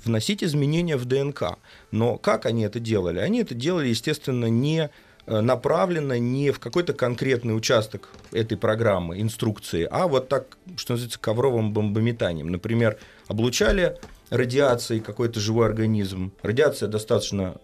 вносить 0.04 0.44
изменения 0.44 0.96
в 0.96 1.06
ДНК. 1.06 1.58
Но 1.90 2.18
как 2.18 2.46
они 2.46 2.62
это 2.64 2.80
делали? 2.80 3.18
Они 3.18 3.40
это 3.40 3.54
делали, 3.54 3.88
естественно, 3.88 4.46
не 4.46 4.90
э, 5.26 5.40
направленно 5.40 6.18
не 6.18 6.50
в 6.50 6.60
какой-то 6.60 6.92
конкретный 6.92 7.56
участок 7.56 8.10
этой 8.32 8.58
программы, 8.58 9.20
инструкции, 9.20 9.88
а 9.90 10.06
вот 10.06 10.28
так, 10.28 10.58
что 10.76 10.92
называется, 10.92 11.18
ковровым 11.18 11.72
бомбометанием. 11.72 12.48
Например, 12.48 12.98
облучали 13.26 13.96
радиацией 14.30 15.00
какой-то 15.00 15.40
живой 15.40 15.66
организм. 15.66 16.32
Радиация 16.42 16.88
достаточно 16.88 17.56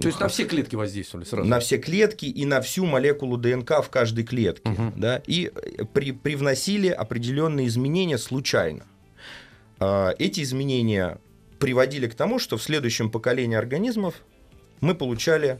То 0.00 0.06
есть 0.06 0.20
на 0.20 0.28
все 0.28 0.44
клетки 0.44 0.76
воздействовали 0.76 1.26
сразу? 1.26 1.48
на 1.48 1.60
все 1.60 1.78
клетки 1.78 2.26
и 2.26 2.44
на 2.44 2.60
всю 2.60 2.86
молекулу 2.86 3.36
ДНК 3.36 3.82
в 3.82 3.90
каждой 3.90 4.24
клетке. 4.24 4.68
Мгм. 4.68 4.94
Да, 4.96 5.22
и 5.26 5.50
э, 5.54 5.84
при, 5.84 6.12
привносили 6.12 6.88
определенные 6.88 7.66
изменения 7.66 8.18
случайно. 8.18 8.84
А, 9.78 10.14
Эти 10.18 10.40
изменения 10.42 11.18
приводили 11.58 12.06
к 12.06 12.14
тому, 12.14 12.38
что 12.38 12.56
в 12.56 12.62
следующем 12.62 13.10
поколении 13.10 13.56
организмов 13.56 14.14
мы 14.80 14.94
получали 14.94 15.58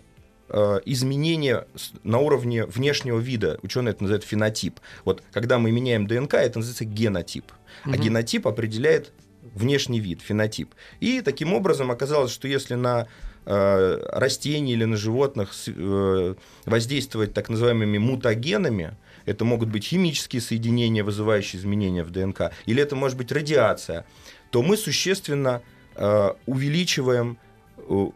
э, 0.48 0.80
изменения 0.84 1.66
на 2.02 2.18
уровне 2.18 2.66
внешнего 2.66 3.18
вида. 3.18 3.58
Ученые 3.62 3.92
это 3.92 4.02
называют 4.02 4.24
фенотип. 4.24 4.78
Вот 5.04 5.22
когда 5.32 5.58
мы 5.58 5.70
меняем 5.72 6.06
ДНК, 6.06 6.34
это 6.34 6.58
называется 6.58 6.84
генотип. 6.84 7.44
А 7.84 7.88
Мгм. 7.88 8.00
генотип 8.00 8.46
определяет 8.46 9.12
внешний 9.54 10.00
вид, 10.00 10.20
фенотип. 10.20 10.74
И 11.00 11.22
таким 11.22 11.54
образом 11.54 11.90
оказалось, 11.90 12.30
что 12.32 12.46
если 12.46 12.74
на 12.74 13.06
э, 13.46 14.00
растений 14.12 14.72
или 14.72 14.84
на 14.84 14.96
животных 14.96 15.52
э, 15.68 16.34
воздействовать 16.66 17.32
так 17.32 17.48
называемыми 17.48 17.96
мутагенами, 17.98 18.96
это 19.26 19.44
могут 19.44 19.68
быть 19.68 19.84
химические 19.84 20.40
соединения, 20.40 21.04
вызывающие 21.04 21.60
изменения 21.60 22.02
в 22.02 22.10
ДНК, 22.10 22.52
или 22.64 22.82
это 22.82 22.96
может 22.96 23.18
быть 23.18 23.30
радиация, 23.32 24.06
то 24.50 24.62
мы 24.62 24.76
существенно 24.76 25.62
э, 25.94 26.30
увеличиваем 26.46 27.38
э, 27.76 28.06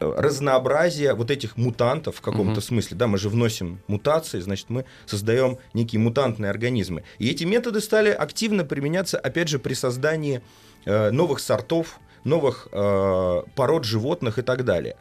разнообразие 0.00 1.14
вот 1.14 1.30
этих 1.30 1.56
мутантов 1.56 2.16
в 2.16 2.20
каком-то 2.20 2.60
смысле. 2.60 2.96
Да, 2.96 3.06
мы 3.06 3.18
же 3.18 3.28
вносим 3.28 3.80
мутации, 3.86 4.40
значит, 4.40 4.68
мы 4.68 4.84
создаем 5.06 5.58
некие 5.72 6.00
мутантные 6.00 6.50
организмы. 6.50 7.04
И 7.18 7.30
эти 7.30 7.44
методы 7.44 7.80
стали 7.80 8.10
активно 8.10 8.64
применяться, 8.64 9.18
опять 9.18 9.48
же, 9.48 9.58
при 9.58 9.74
создании 9.74 10.42
э, 10.84 11.10
новых 11.10 11.40
сортов, 11.40 12.00
новых 12.24 12.68
э, 12.72 13.42
пород 13.54 13.84
животных 13.84 14.38
и 14.38 14.42
так 14.42 14.64
далее. 14.64 14.96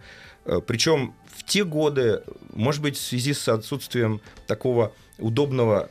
Э, 0.45 0.59
Причем 0.65 1.13
в 1.35 1.43
те 1.43 1.63
годы, 1.63 2.21
может 2.53 2.81
быть, 2.81 2.97
в 2.97 3.01
связи 3.01 3.33
с 3.33 3.47
отсутствием 3.47 4.21
такого 4.47 4.91
удобного 5.19 5.89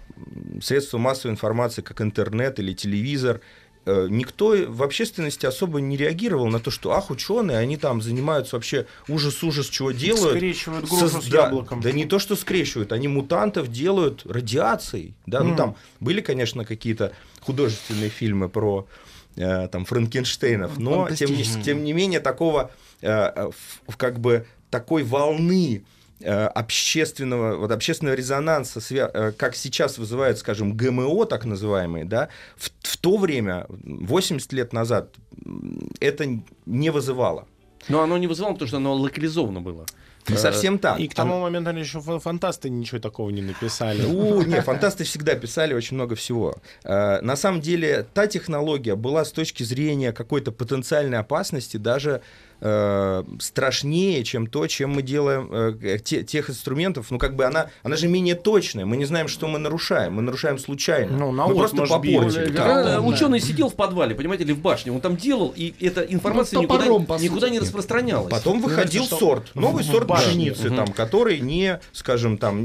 средства 0.62 0.98
массовой 0.98 1.32
информации, 1.32 1.82
как 1.82 2.00
интернет 2.00 2.58
или 2.58 2.72
телевизор, 2.74 3.40
э, 3.86 4.06
никто 4.10 4.54
в 4.68 4.82
общественности 4.82 5.46
особо 5.46 5.80
не 5.80 5.96
реагировал 5.96 6.46
на 6.48 6.60
то, 6.60 6.70
что, 6.70 6.92
ах, 6.92 7.10
ученые, 7.10 7.58
они 7.58 7.76
там 7.76 8.00
занимаются 8.02 8.56
вообще 8.56 8.86
ужас-ужас, 9.08 9.66
чего 9.68 9.90
делают. 9.92 10.36
Скрещивают 10.36 10.88
грушу 10.88 11.06
Соз- 11.06 11.22
с 11.24 11.28
да, 11.28 11.44
яблоком. 11.44 11.80
Да 11.80 11.90
не 11.92 12.04
то, 12.04 12.18
что 12.18 12.36
скрещивают, 12.36 12.92
они 12.92 13.08
мутантов 13.08 13.68
делают 13.68 14.24
радиацией. 14.26 15.14
Да? 15.26 15.40
Ну, 15.40 15.48
Мгм. 15.50 15.56
там 15.56 15.76
были, 16.00 16.20
конечно, 16.20 16.64
какие-то 16.64 17.12
художественные 17.40 18.10
фильмы 18.10 18.48
про 18.48 18.86
э, 19.34 19.66
там, 19.68 19.86
Франкенштейнов, 19.86 20.78
но 20.78 21.08
тем, 21.10 21.30
тем 21.62 21.84
не 21.84 21.94
менее 21.94 22.20
такого 22.20 22.70
как 23.96 24.20
бы 24.20 24.46
такой 24.70 25.02
волны 25.02 25.84
э, 26.20 26.46
общественного, 26.46 27.56
вот 27.56 27.70
общественного 27.72 28.14
резонанса, 28.14 28.80
э, 28.94 29.32
как 29.32 29.54
сейчас 29.56 29.98
вызывают, 29.98 30.38
скажем, 30.38 30.76
ГМО, 30.76 31.26
так 31.26 31.44
называемые, 31.44 32.04
да, 32.04 32.28
в, 32.56 32.70
в 32.80 32.96
то 32.96 33.16
время, 33.16 33.66
80 33.68 34.52
лет 34.52 34.72
назад, 34.72 35.14
это 36.00 36.26
не 36.66 36.90
вызывало. 36.90 37.46
Но 37.88 38.00
оно 38.02 38.18
не 38.18 38.28
вызывало, 38.28 38.52
потому 38.54 38.68
что 38.68 38.76
оно 38.76 38.94
локализовано 38.94 39.60
было. 39.60 39.84
Не 40.28 40.36
совсем 40.36 40.78
так. 40.78 41.00
И 41.00 41.08
к 41.08 41.14
тому 41.14 41.40
моменту 41.40 41.70
они 41.70 41.80
еще 41.80 42.00
фа- 42.00 42.20
фантасты 42.20 42.70
ничего 42.70 43.00
такого 43.00 43.30
не 43.30 43.42
написали. 43.42 44.02
Ну, 44.02 44.42
не, 44.42 44.60
фантасты 44.62 45.02
всегда 45.02 45.34
писали 45.34 45.74
очень 45.74 45.96
много 45.96 46.14
всего. 46.14 46.54
Э, 46.84 47.20
На 47.22 47.34
самом 47.34 47.60
деле, 47.60 48.06
та 48.14 48.28
технология 48.28 48.94
была 48.94 49.24
с 49.24 49.32
точки 49.32 49.64
зрения 49.64 50.12
какой-то 50.12 50.52
потенциальной 50.52 51.18
опасности 51.18 51.76
даже 51.76 52.22
э, 52.64 53.24
страшнее, 53.40 54.22
чем 54.24 54.46
то, 54.46 54.66
чем 54.68 54.90
мы 54.90 55.02
делаем 55.02 55.48
э, 55.52 55.98
те- 55.98 56.22
тех 56.22 56.48
инструментов. 56.48 57.10
Ну, 57.10 57.18
как 57.18 57.34
бы 57.36 57.44
она, 57.44 57.70
она 57.82 57.96
же 57.96 58.06
менее 58.08 58.36
точная. 58.36 58.84
Мы 58.86 58.96
не 58.96 59.04
знаем, 59.04 59.26
что 59.28 59.48
мы 59.48 59.58
нарушаем. 59.58 60.14
Мы 60.14 60.22
нарушаем 60.22 60.58
случайно. 60.58 61.16
Ну, 61.18 61.32
на 61.32 61.46
мы 61.48 61.54
просто 61.56 61.76
попортили. 61.86 62.52
Да. 62.52 63.00
Ученый 63.00 63.40
сидел 63.40 63.68
в 63.68 63.74
подвале, 63.74 64.14
понимаете, 64.14 64.44
или 64.44 64.52
в 64.52 64.60
башне, 64.60 64.92
он 64.92 65.00
там 65.00 65.16
делал, 65.16 65.52
и 65.56 65.74
эта 65.80 66.02
информация 66.02 66.56
Ну, 66.58 66.62
никуда, 66.62 66.78
топором, 66.84 67.06
по 67.06 67.14
никуда 67.20 67.48
не 67.50 67.58
распространялась. 67.58 68.30
Потом 68.30 68.60
выходил 68.60 69.04
что 69.04 69.16
сорт, 69.18 69.54
новый 69.54 69.82
в 69.82 69.86
сорт 69.86 70.06
пшеницы, 70.08 70.68
Мгм. 70.68 70.76
там, 70.76 70.86
который 70.92 71.40
не, 71.40 71.80
скажем, 71.92 72.38
там, 72.38 72.64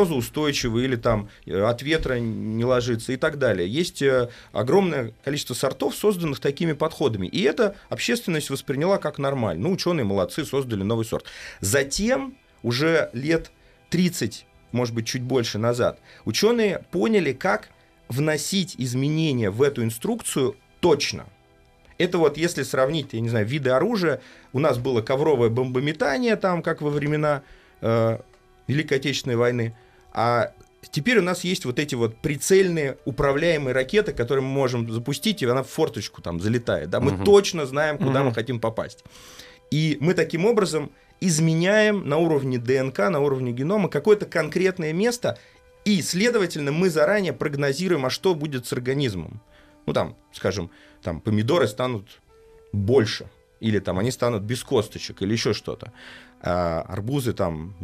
морозоустойчивый 0.00 0.84
или 0.84 0.96
там 0.96 1.28
э, 1.46 1.60
от 1.62 1.82
ветра 1.82 2.18
не 2.18 2.64
ложится 2.64 3.12
и 3.12 3.16
так 3.16 3.38
далее. 3.38 3.68
Есть 3.68 4.02
э, 4.02 4.28
огромное 4.52 5.12
количество 5.24 5.54
сортов, 5.54 5.94
созданных 5.94 6.40
такими 6.40 6.72
подходами. 6.72 7.26
И 7.26 7.42
это 7.42 7.74
общественность 7.88 8.50
восприняла 8.50 8.98
как 8.98 9.18
нормально. 9.30 9.68
Ну, 9.68 9.72
ученые 9.72 10.04
молодцы, 10.04 10.44
создали 10.44 10.82
новый 10.82 11.04
сорт. 11.04 11.24
Затем, 11.60 12.36
уже 12.62 13.10
лет 13.12 13.50
30, 13.90 14.46
может 14.72 14.94
быть, 14.94 15.06
чуть 15.06 15.22
больше 15.22 15.58
назад, 15.58 16.00
ученые 16.24 16.84
поняли, 16.90 17.32
как 17.32 17.70
вносить 18.08 18.74
изменения 18.76 19.50
в 19.50 19.62
эту 19.62 19.84
инструкцию 19.84 20.56
точно. 20.80 21.26
Это 21.98 22.18
вот 22.18 22.36
если 22.36 22.62
сравнить, 22.62 23.12
я 23.12 23.20
не 23.20 23.28
знаю, 23.28 23.46
виды 23.46 23.70
оружия, 23.70 24.20
у 24.52 24.58
нас 24.58 24.78
было 24.78 25.02
ковровое 25.02 25.48
бомбометание, 25.48 26.36
там, 26.36 26.62
как 26.62 26.80
во 26.80 26.90
времена 26.90 27.42
э, 27.82 28.18
Великой 28.66 28.94
Отечественной 28.98 29.36
войны, 29.36 29.76
а 30.12 30.52
теперь 30.90 31.18
у 31.18 31.22
нас 31.22 31.44
есть 31.44 31.64
вот 31.64 31.78
эти 31.78 31.94
вот 31.94 32.16
прицельные 32.16 32.96
управляемые 33.04 33.74
ракеты, 33.74 34.12
которые 34.12 34.44
мы 34.44 34.50
можем 34.50 34.90
запустить, 34.90 35.42
и 35.42 35.46
она 35.46 35.62
в 35.62 35.68
форточку 35.68 36.22
там 36.22 36.40
залетает. 36.40 36.90
Да? 36.90 37.00
Мы 37.00 37.12
Мгм. 37.12 37.24
точно 37.24 37.66
знаем, 37.66 37.98
куда 37.98 38.20
Мгм. 38.20 38.28
мы 38.28 38.34
хотим 38.34 38.60
попасть. 38.60 39.04
И 39.70 39.98
мы 40.00 40.14
таким 40.14 40.46
образом 40.46 40.90
изменяем 41.20 42.08
на 42.08 42.16
уровне 42.16 42.58
ДНК, 42.58 42.98
на 43.10 43.20
уровне 43.20 43.52
генома 43.52 43.88
какое-то 43.88 44.26
конкретное 44.26 44.92
место, 44.92 45.38
и, 45.84 46.02
следовательно, 46.02 46.72
мы 46.72 46.90
заранее 46.90 47.32
прогнозируем, 47.32 48.04
а 48.06 48.10
что 48.10 48.34
будет 48.34 48.66
с 48.66 48.72
организмом. 48.72 49.40
Ну, 49.86 49.92
там, 49.92 50.16
скажем, 50.32 50.70
там 51.02 51.20
помидоры 51.20 51.66
станут 51.68 52.20
больше, 52.72 53.26
или 53.60 53.78
там 53.78 53.98
они 53.98 54.10
станут 54.10 54.42
без 54.42 54.62
косточек, 54.62 55.22
или 55.22 55.32
еще 55.32 55.52
что-то. 55.54 55.92
А 56.42 56.82
арбузы 56.88 57.32
там, 57.32 57.74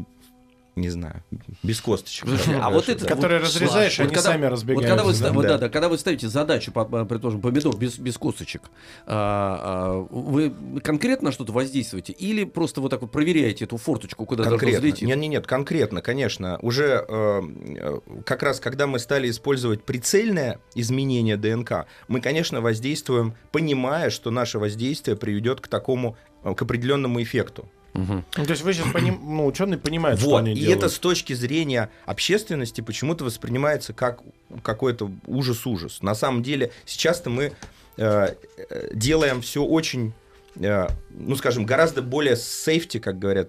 не 0.77 0.91
знаю, 0.91 1.23
без 1.63 1.81
косточек. 1.81 2.29
А 2.63 2.71
вот 2.71 2.89
это- 2.91 3.07
Которые 3.07 3.41
Вот 3.41 3.47
разрезаешь, 3.49 3.99
Вот 3.99 4.05
они 4.07 4.15
когда- 4.15 4.31
сами 4.31 4.43
Вот 4.45 4.53
разбегаются. 4.53 4.89
когда 4.89 5.05
вы, 5.05 5.11
да? 5.13 5.17
ста- 5.17 5.33
вот 5.33 5.43
Да. 5.43 5.49
да, 5.49 5.59
да, 5.59 5.69
когда 5.71 5.89
вы 5.89 5.97
ставите 5.99 6.29
задачу, 6.29 6.71
по- 6.71 6.85
по- 6.85 7.05
предположим, 7.07 7.41
помидор 7.41 7.75
без, 7.77 7.99
без 7.99 8.19
косточек, 8.19 8.63
а, 9.07 9.59
а, 9.63 10.15
вы 10.15 10.53
конкретно 10.85 11.33
что-то 11.33 11.53
воздействуете 11.53 12.13
или 12.13 12.45
просто 12.45 12.81
вот 12.83 12.91
так 12.91 13.01
вот 13.01 13.11
проверяете 13.11 13.65
эту 13.65 13.79
форточку, 13.79 14.27
куда 14.27 14.45
должно 14.45 14.69
взлететь? 14.69 15.03
Нет, 15.03 15.17
нет, 15.19 15.31
нет, 15.31 15.47
конкретно, 15.47 16.03
конечно. 16.03 16.59
Уже 16.61 17.05
э, 17.09 17.43
э, 17.79 17.99
как 18.27 18.43
раз, 18.43 18.61
когда 18.61 18.87
мы 18.87 18.99
стали 18.99 19.31
использовать 19.31 19.83
прицельное 19.83 20.61
изменение 20.75 21.39
ДНК, 21.39 21.87
мы, 22.09 22.21
конечно, 22.21 22.61
воздействуем, 22.61 23.35
понимая, 23.51 24.11
что 24.11 24.31
наше 24.31 24.59
воздействие 24.59 25.17
приведет 25.17 25.61
к 25.63 25.69
такому, 25.69 26.17
э, 26.45 26.55
к 26.55 26.61
определенному 26.61 27.23
эффекту. 27.23 27.69
Ну, 27.97 28.45
то 28.45 28.51
есть 28.51 28.63
вы 28.63 28.73
сейчас 28.75 28.93
поним... 28.93 29.19
ну, 29.23 29.47
ученые 29.47 29.79
понимают, 29.79 30.21
что 30.21 30.31
Вот. 30.31 30.39
они 30.39 30.53
И 30.53 30.61
делают. 30.61 30.79
это 30.79 30.89
с 30.89 30.99
точки 30.99 31.33
зрения 31.33 31.91
общественности 32.05 32.81
почему-то 32.81 33.25
воспринимается 33.25 33.93
как 33.93 34.21
какой-то 34.63 35.11
ужас-ужас. 35.27 36.03
На 36.03 36.15
самом 36.15 36.43
деле, 36.43 36.71
сейчас-то 36.85 37.31
мы 37.31 37.53
э, 37.97 38.35
э, 38.69 38.91
делаем 38.95 39.41
все 39.41 39.65
очень, 39.65 40.13
ну, 40.59 41.37
скажем, 41.37 41.65
гораздо 41.65 42.03
более 42.03 42.37
сейфти, 42.37 42.99
как 42.99 43.19
говорят 43.19 43.49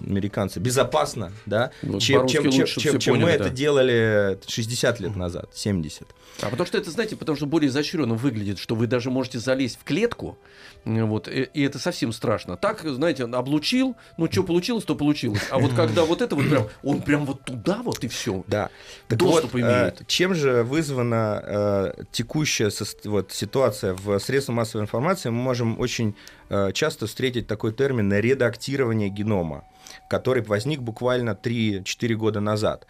американцы, 0.00 0.60
безопасно, 0.60 1.32
да, 1.46 1.70
Вот 1.82 2.02
чем, 2.02 2.20
по-русски 2.26 2.36
чем, 2.36 2.50
чем, 2.52 2.66
чем- 2.66 2.98
чем 2.98 3.14
мы 3.14 3.20
поняли, 3.22 3.34
это 3.36 3.44
да. 3.44 3.50
делали 3.50 4.38
60 4.46 5.00
лет 5.00 5.16
назад, 5.16 5.50
70. 5.54 6.06
А 6.42 6.50
потому 6.50 6.66
что 6.66 6.76
это, 6.76 6.90
знаете, 6.90 7.16
потому 7.16 7.36
что 7.36 7.46
более 7.46 7.68
изощренно 7.68 8.14
выглядит, 8.14 8.58
что 8.58 8.74
вы 8.74 8.86
даже 8.86 9.10
можете 9.10 9.38
залезть 9.38 9.78
в 9.80 9.84
клетку, 9.84 10.38
э, 10.84 11.02
вот, 11.02 11.28
и, 11.28 11.48
и 11.54 11.62
это 11.62 11.78
совсем 11.78 12.12
страшно. 12.12 12.56
Так, 12.56 12.82
знаете, 12.82 13.24
он 13.24 13.34
облучил, 13.34 13.96
ну, 14.18 14.30
что 14.30 14.42
получилось, 14.42 14.84
то 14.84 14.94
получилось. 14.94 15.42
А 15.50 15.58
вот 15.58 15.72
когда 15.72 16.04
вот 16.04 16.20
это 16.20 16.36
вот 16.36 16.48
прям, 16.48 16.68
он 16.82 17.00
прям 17.02 17.24
вот 17.24 17.42
туда 17.44 17.80
вот 17.82 18.04
и 18.04 18.08
все. 18.08 18.44
Да. 18.46 18.70
Так 19.08 19.18
Доступ 19.18 19.54
вот, 19.54 19.58
э, 19.58 19.62
имеет. 19.62 20.06
чем 20.06 20.34
же 20.34 20.62
вызвана 20.62 21.42
э, 21.44 22.02
текущая 22.12 22.70
вот, 23.04 23.32
ситуация 23.32 23.94
в 23.94 24.18
средствах 24.18 24.56
массовой 24.56 24.82
информации? 24.82 25.30
Мы 25.30 25.42
можем 25.42 25.80
очень 25.80 26.14
э, 26.45 26.45
часто 26.72 27.06
встретить 27.06 27.46
такой 27.46 27.72
термин 27.72 28.12
редактирование 28.12 29.08
генома 29.08 29.64
который 30.08 30.42
возник 30.42 30.80
буквально 30.80 31.30
3-4 31.30 32.14
года 32.14 32.40
назад. 32.40 32.86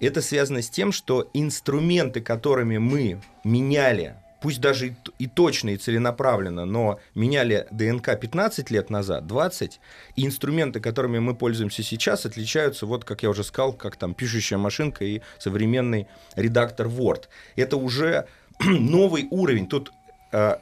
Это 0.00 0.22
связано 0.22 0.62
с 0.62 0.70
тем, 0.70 0.92
что 0.92 1.28
инструменты, 1.34 2.20
которыми 2.20 2.78
мы 2.78 3.20
меняли, 3.44 4.16
пусть 4.40 4.60
даже 4.60 4.88
и, 4.88 4.94
и 5.18 5.26
точно, 5.26 5.70
и 5.70 5.76
целенаправленно, 5.76 6.64
но 6.64 7.00
меняли 7.14 7.66
ДНК 7.70 8.18
15 8.18 8.70
лет 8.70 8.90
назад, 8.90 9.26
20, 9.26 9.80
и 10.16 10.26
инструменты, 10.26 10.80
которыми 10.80 11.18
мы 11.18 11.34
пользуемся 11.34 11.82
сейчас, 11.82 12.26
отличаются, 12.26 12.86
вот 12.86 13.04
как 13.04 13.22
я 13.22 13.30
уже 13.30 13.44
сказал, 13.44 13.72
как 13.72 13.96
там 13.96 14.14
пишущая 14.14 14.58
машинка 14.58 15.04
и 15.04 15.20
современный 15.38 16.06
редактор 16.36 16.86
Word. 16.86 17.24
Это 17.56 17.76
уже 17.76 18.26
новый 18.60 19.28
уровень. 19.30 19.68
Тут 19.68 19.92
э, 20.32 20.56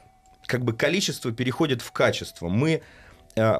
как 0.47 0.63
бы 0.63 0.73
количество 0.73 1.31
переходит 1.31 1.81
в 1.81 1.91
качество. 1.91 2.47
Мы 2.47 2.81
э, 3.35 3.59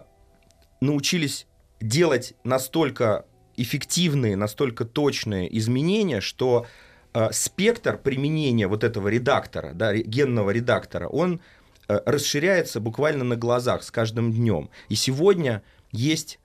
научились 0.81 1.45
делать 1.79 2.33
настолько 2.43 3.25
эффективные, 3.57 4.35
настолько 4.35 4.85
точные 4.85 5.55
изменения, 5.57 6.21
что 6.21 6.65
э, 7.13 7.29
спектр 7.31 7.97
применения 7.97 8.67
вот 8.67 8.83
этого 8.83 9.09
редактора, 9.09 9.73
да, 9.73 9.93
генного 9.95 10.51
редактора, 10.51 11.07
он 11.07 11.41
э, 11.87 11.99
расширяется 12.05 12.79
буквально 12.79 13.23
на 13.23 13.35
глазах 13.35 13.83
с 13.83 13.91
каждым 13.91 14.31
днем. 14.31 14.69
И 14.89 14.95
сегодня 14.95 15.61
есть 15.91 16.39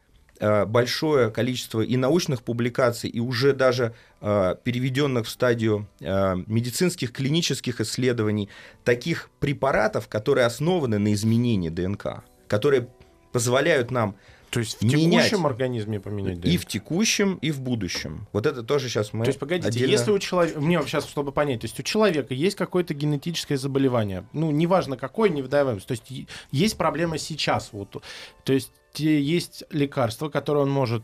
большое 0.67 1.31
количество 1.31 1.81
и 1.81 1.97
научных 1.97 2.43
публикаций, 2.43 3.09
и 3.09 3.21
уже 3.21 3.53
даже 3.53 3.95
э, 4.21 4.57
переведенных 4.65 5.27
в 5.27 5.31
стадию 5.31 5.87
э, 6.01 6.35
медицинских 6.47 7.13
клинических 7.13 7.81
исследований 7.81 8.49
таких 8.85 9.31
препаратов, 9.41 10.09
которые 10.09 10.47
основаны 10.47 10.99
на 10.99 11.13
изменении 11.13 11.69
ДНК, 11.69 12.25
которые 12.49 12.89
позволяют 13.33 13.91
нам 13.91 14.17
То 14.51 14.61
есть 14.61 14.79
в 14.81 14.83
Менять. 14.83 15.27
текущем 15.29 15.47
организме 15.47 16.01
поменять 16.01 16.39
И 16.45 16.57
ДНК? 16.57 16.61
в 16.61 16.67
текущем, 16.67 17.39
и 17.41 17.51
в 17.51 17.61
будущем. 17.61 18.27
Вот 18.33 18.45
это 18.45 18.63
тоже 18.63 18.89
сейчас 18.89 19.13
мы 19.13 19.25
То 19.25 19.29
есть, 19.31 19.39
погодите, 19.39 19.69
отдельно- 19.69 19.91
если 19.93 20.11
у 20.11 20.19
человека... 20.19 20.61
Мне 20.61 20.83
сейчас, 20.83 21.07
чтобы 21.09 21.33
понять, 21.33 21.61
то 21.61 21.67
есть 21.67 21.79
у 21.81 21.83
человека 21.83 22.35
есть 22.35 22.57
какое-то 22.57 22.93
генетическое 22.95 23.57
заболевание, 23.57 24.27
ну, 24.33 24.51
неважно 24.51 24.97
какое, 24.97 25.31
не 25.31 25.41
вдаваемся, 25.41 25.87
то 25.87 25.93
есть 25.93 26.05
есть 26.51 26.77
проблема 26.77 27.17
сейчас, 27.17 27.71
вот, 27.73 28.03
то 28.45 28.53
есть 28.53 28.73
есть 29.01 29.65
лекарство, 29.71 30.29
которое 30.29 30.61
он 30.61 30.71
может 30.71 31.03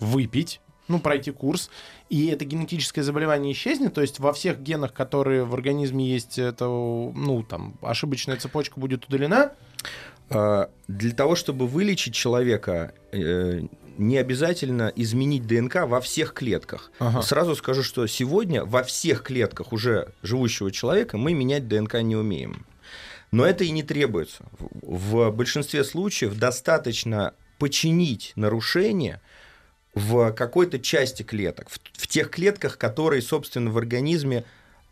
выпить, 0.00 0.60
ну, 0.88 1.00
пройти 1.00 1.32
курс, 1.32 1.70
и 2.08 2.26
это 2.28 2.44
генетическое 2.44 3.02
заболевание 3.02 3.52
исчезнет, 3.52 3.94
то 3.94 4.00
есть 4.00 4.20
во 4.20 4.32
всех 4.32 4.60
генах, 4.60 4.92
которые 4.92 5.44
в 5.44 5.54
организме 5.54 6.08
есть, 6.08 6.38
это, 6.38 6.66
ну, 6.66 7.42
там, 7.42 7.74
ошибочная 7.82 8.36
цепочка 8.36 8.78
будет 8.78 9.06
удалена, 9.06 9.52
А, 10.28 10.70
Для 10.88 11.12
того, 11.12 11.36
чтобы 11.36 11.68
вылечить 11.68 12.14
человека, 12.14 12.92
э, 13.12 13.60
не 13.98 14.18
обязательно 14.18 14.92
изменить 14.96 15.46
ДНК 15.46 15.86
во 15.86 16.00
всех 16.00 16.34
клетках. 16.34 16.90
Ага. 16.98 17.22
Сразу 17.22 17.54
скажу, 17.54 17.82
что 17.82 18.06
сегодня 18.06 18.64
во 18.64 18.82
всех 18.82 19.22
клетках 19.22 19.72
уже 19.72 20.12
живущего 20.22 20.70
человека 20.70 21.16
мы 21.16 21.32
менять 21.32 21.68
ДНК 21.68 22.02
не 22.02 22.16
умеем. 22.16 22.66
Но 23.32 23.44
это 23.44 23.64
и 23.64 23.70
не 23.70 23.82
требуется. 23.82 24.44
В 24.58 25.06
в 25.06 25.30
большинстве 25.30 25.84
случаев 25.84 26.38
достаточно 26.38 27.34
починить 27.58 28.32
нарушение 28.36 29.20
в 29.94 30.32
какой-то 30.32 30.78
части 30.78 31.22
клеток, 31.22 31.68
в, 31.70 31.78
в 31.92 32.06
тех 32.06 32.30
клетках, 32.30 32.76
которые, 32.76 33.22
собственно, 33.22 33.70
в 33.70 33.78
организме 33.78 34.44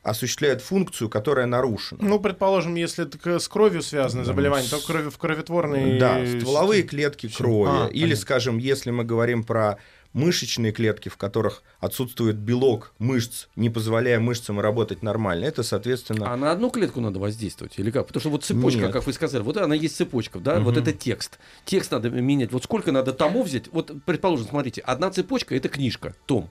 осуществляют 0.03 0.61
функцию, 0.61 1.09
которая 1.09 1.47
нарушена. 1.47 2.03
ну, 2.03 2.21
предположим, 2.21 2.75
если 2.75 3.07
это 3.07 3.39
с 3.39 3.49
кровью 3.49 3.83
связано 3.83 4.25
заболевание, 4.25 4.69
то 4.69 4.79
крови, 4.79 5.09
в 5.09 5.17
кроветворной... 5.17 5.99
Да, 5.99 6.25
стволовые 6.27 6.83
клетки 6.83 7.29
крови. 7.29 7.71
А, 7.71 7.89
Или, 7.89 8.03
понятно. 8.03 8.17
скажем, 8.21 8.59
если 8.59 8.91
мы 8.91 9.05
говорим 9.05 9.45
про 9.45 9.79
мышечные 10.15 10.73
клетки, 10.73 11.11
в 11.11 11.17
которых 11.19 11.63
отсутствует 11.81 12.37
белок 12.37 12.95
мышц, 12.99 13.49
не 13.57 13.69
позволяя 13.69 14.19
мышцам 14.21 14.59
работать 14.61 15.03
нормально, 15.03 15.45
это, 15.45 15.63
соответственно... 15.63 16.33
А 16.33 16.37
на 16.37 16.53
одну 16.53 16.71
клетку 16.71 17.01
надо 17.01 17.19
воздействовать 17.19 17.79
или 17.79 17.91
как? 17.91 18.07
Потому 18.07 18.21
что 18.21 18.31
вот 18.31 18.45
цепочка, 18.45 18.81
Нет. 18.83 18.93
как 18.93 19.07
вы 19.07 19.13
сказали, 19.13 19.43
вот 19.43 19.57
она 19.59 19.75
есть 19.75 19.97
цепочка, 19.97 20.39
да, 20.39 20.61
вот 20.61 20.75
Мгм. 20.75 20.83
это 20.83 20.93
текст. 20.93 21.39
Текст 21.65 21.91
надо 21.91 22.09
менять. 22.09 22.53
Вот 22.53 22.65
сколько 22.65 22.93
надо 22.93 23.13
томов 23.13 23.47
взять? 23.49 23.69
Вот, 23.73 23.93
предположим, 24.07 24.47
смотрите, 24.49 24.81
одна 24.81 25.11
цепочка 25.11 25.55
это 25.55 25.69
книжка, 25.69 26.15
том. 26.27 26.49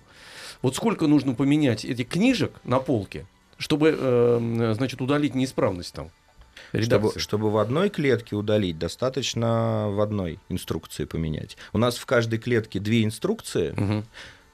Вот 0.62 0.76
сколько 0.76 1.08
нужно 1.08 1.34
поменять 1.34 1.84
этих 1.86 2.08
книжек 2.10 2.52
на 2.66 2.80
полке, 2.80 3.26
чтобы, 3.58 3.96
э, 3.98 4.74
значит, 4.76 5.02
удалить 5.02 5.36
неисправность 5.36 5.94
там? 5.94 6.12
Чтобы, 6.82 6.86
редакции? 7.08 7.20
чтобы 7.20 7.50
в 7.52 7.58
одной 7.58 7.90
клетке 7.90 8.36
удалить, 8.36 8.78
достаточно 8.80 9.88
в 9.90 10.02
одной 10.02 10.40
инструкции 10.50 11.06
поменять. 11.06 11.58
У 11.72 11.78
нас 11.78 11.98
в 11.98 12.06
каждой 12.06 12.40
клетке 12.40 12.80
две 12.80 13.04
инструкции, 13.04 13.72
Мгм. 13.78 14.06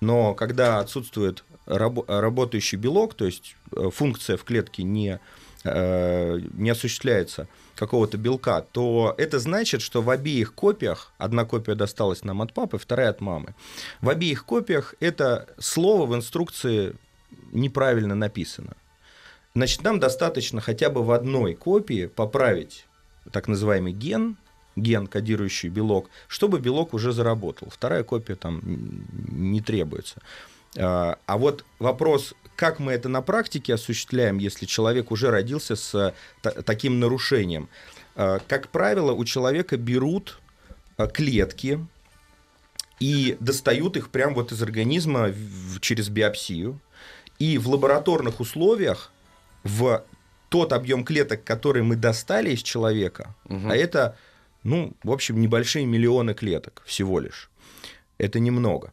но 0.02 0.34
когда 0.34 0.80
отсутствует 0.80 1.44
рабо- 1.66 2.06
работающий 2.08 2.78
белок, 2.78 3.14
то 3.14 3.26
есть 3.26 3.56
э, 3.76 3.90
функция 3.94 4.36
в 4.38 4.44
клетке 4.44 4.84
не, 4.84 5.20
э, 5.64 6.40
не 6.54 6.70
осуществляется 6.72 7.48
какого-то 7.76 8.18
белка, 8.18 8.62
то 8.62 9.14
это 9.18 9.40
значит, 9.40 9.82
что 9.82 10.02
в 10.02 10.10
обеих 10.10 10.54
копиях, 10.54 11.14
одна 11.18 11.46
копия 11.46 11.76
досталась 11.76 12.24
нам 12.26 12.42
от 12.42 12.54
папы, 12.54 12.78
вторая 12.78 13.10
от 13.12 13.22
мамы, 13.22 13.56
в 14.02 14.10
обеих 14.10 14.44
копиях 14.46 14.96
это 15.00 15.48
слово 15.60 16.06
в 16.06 16.14
инструкции 16.16 16.96
неправильно 17.54 18.16
написано. 18.16 18.74
Значит, 19.60 19.84
нам 19.84 20.00
достаточно 20.00 20.62
хотя 20.62 20.90
бы 20.90 21.04
в 21.04 21.12
одной 21.12 21.54
копии 21.54 22.06
поправить 22.06 22.86
так 23.30 23.50
называемый 23.50 23.92
ген, 23.92 24.38
ген, 24.78 25.06
кодирующий 25.06 25.68
белок, 25.68 26.10
чтобы 26.30 26.60
белок 26.60 26.94
уже 26.94 27.12
заработал. 27.12 27.68
Вторая 27.70 28.06
копия 28.06 28.36
там 28.36 28.62
не 28.64 29.60
требуется. 29.60 30.22
А 30.78 31.18
а 31.26 31.38
вот 31.38 31.66
вопрос, 31.78 32.36
как 32.56 32.80
мы 32.80 32.94
это 32.94 33.10
на 33.10 33.22
практике 33.22 33.74
осуществляем, 33.74 34.38
если 34.38 34.66
человек 34.66 35.12
уже 35.12 35.30
родился 35.30 35.76
с 35.76 36.14
та- 36.42 36.52
таким 36.52 37.02
нарушением? 37.02 37.68
А, 38.16 38.40
Как 38.48 38.70
правило, 38.70 39.12
у 39.12 39.26
человека 39.26 39.76
берут 39.76 40.40
а, 40.96 41.08
клетки 41.08 41.86
и 43.02 43.36
достают 43.42 43.98
их 43.98 44.10
прямо 44.10 44.36
вот 44.36 44.54
из 44.54 44.64
организма 44.64 45.34
через 45.82 46.08
биопсию. 46.08 46.80
И 47.40 47.58
в 47.58 47.68
лабораторных 47.68 48.40
условиях 48.40 49.12
в 49.64 50.04
тот 50.50 50.74
объем 50.74 51.04
клеток, 51.06 51.44
который 51.44 51.84
мы 51.84 51.96
достали 51.96 52.52
из 52.52 52.62
человека, 52.64 53.36
Мгм. 53.48 53.70
а 53.70 53.76
это, 53.76 54.18
ну, 54.64 54.94
в 55.04 55.12
общем, 55.12 55.40
небольшие 55.42 55.86
миллионы 55.86 56.34
клеток 56.34 56.82
всего 56.86 57.20
лишь. 57.20 57.50
Это 58.18 58.40
немного. 58.40 58.92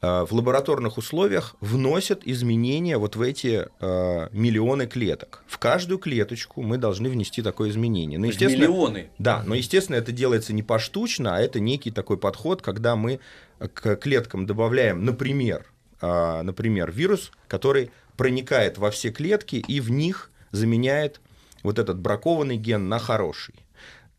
А, 0.00 0.24
В 0.26 0.32
лабораторных 0.32 0.96
условиях 0.98 1.56
вносят 1.60 2.22
изменения 2.24 2.98
вот 2.98 3.16
в 3.16 3.22
эти 3.22 3.66
а, 3.80 4.28
миллионы 4.32 4.86
клеток. 4.86 5.42
В 5.46 5.58
каждую 5.58 5.98
клеточку 5.98 6.62
мы 6.62 6.78
должны 6.78 7.08
внести 7.08 7.42
такое 7.42 7.70
изменение. 7.70 8.18
Ну, 8.18 8.24
То 8.24 8.28
есть 8.28 8.40
естественно, 8.40 8.68
миллионы. 8.70 9.10
да, 9.18 9.42
но, 9.46 9.54
естественно, 9.54 9.96
это 9.96 10.12
делается 10.12 10.52
не 10.52 10.62
поштучно, 10.62 11.36
а 11.36 11.40
это 11.40 11.58
некий 11.60 11.90
такой 11.90 12.16
подход, 12.16 12.62
когда 12.62 12.94
мы 12.96 13.18
к 13.58 13.96
клеткам 13.96 14.46
добавляем, 14.46 15.04
например, 15.04 15.66
а, 16.00 16.42
например, 16.42 16.92
вирус, 16.92 17.32
который 17.48 17.90
проникает 18.18 18.76
во 18.76 18.90
все 18.90 19.10
клетки 19.10 19.64
и 19.66 19.80
в 19.80 19.90
них 19.90 20.30
заменяет 20.50 21.22
вот 21.62 21.78
этот 21.78 21.98
бракованный 21.98 22.56
ген 22.56 22.88
на 22.88 22.98
хороший. 22.98 23.54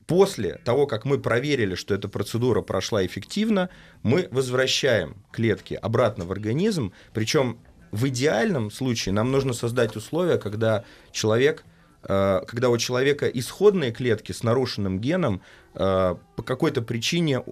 После 0.08 0.56
того, 0.64 0.88
как 0.88 1.06
мы 1.06 1.20
проверили, 1.20 1.76
что 1.76 1.94
эта 1.94 2.08
процедура 2.08 2.62
прошла 2.62 3.06
эффективно, 3.06 3.70
мы 4.02 4.28
возвращаем 4.32 5.18
клетки 5.32 5.76
обратно 5.76 6.26
в 6.26 6.32
организм, 6.32 6.94
причем 7.14 7.60
в 7.92 8.08
идеальном 8.08 8.72
случае 8.72 9.14
нам 9.14 9.32
нужно 9.32 9.54
создать 9.54 9.96
условия, 9.96 10.38
когда 10.38 10.86
человек 11.12 11.66
э, 12.04 12.42
когда 12.48 12.70
у 12.70 12.78
человека 12.78 13.28
исходные 13.28 13.92
клетки 13.92 14.32
с 14.32 14.44
нарушенным 14.44 15.00
геном 15.00 15.42
э, 15.76 16.16
по 16.36 16.44
какой-то 16.44 16.82
причине 16.82 17.44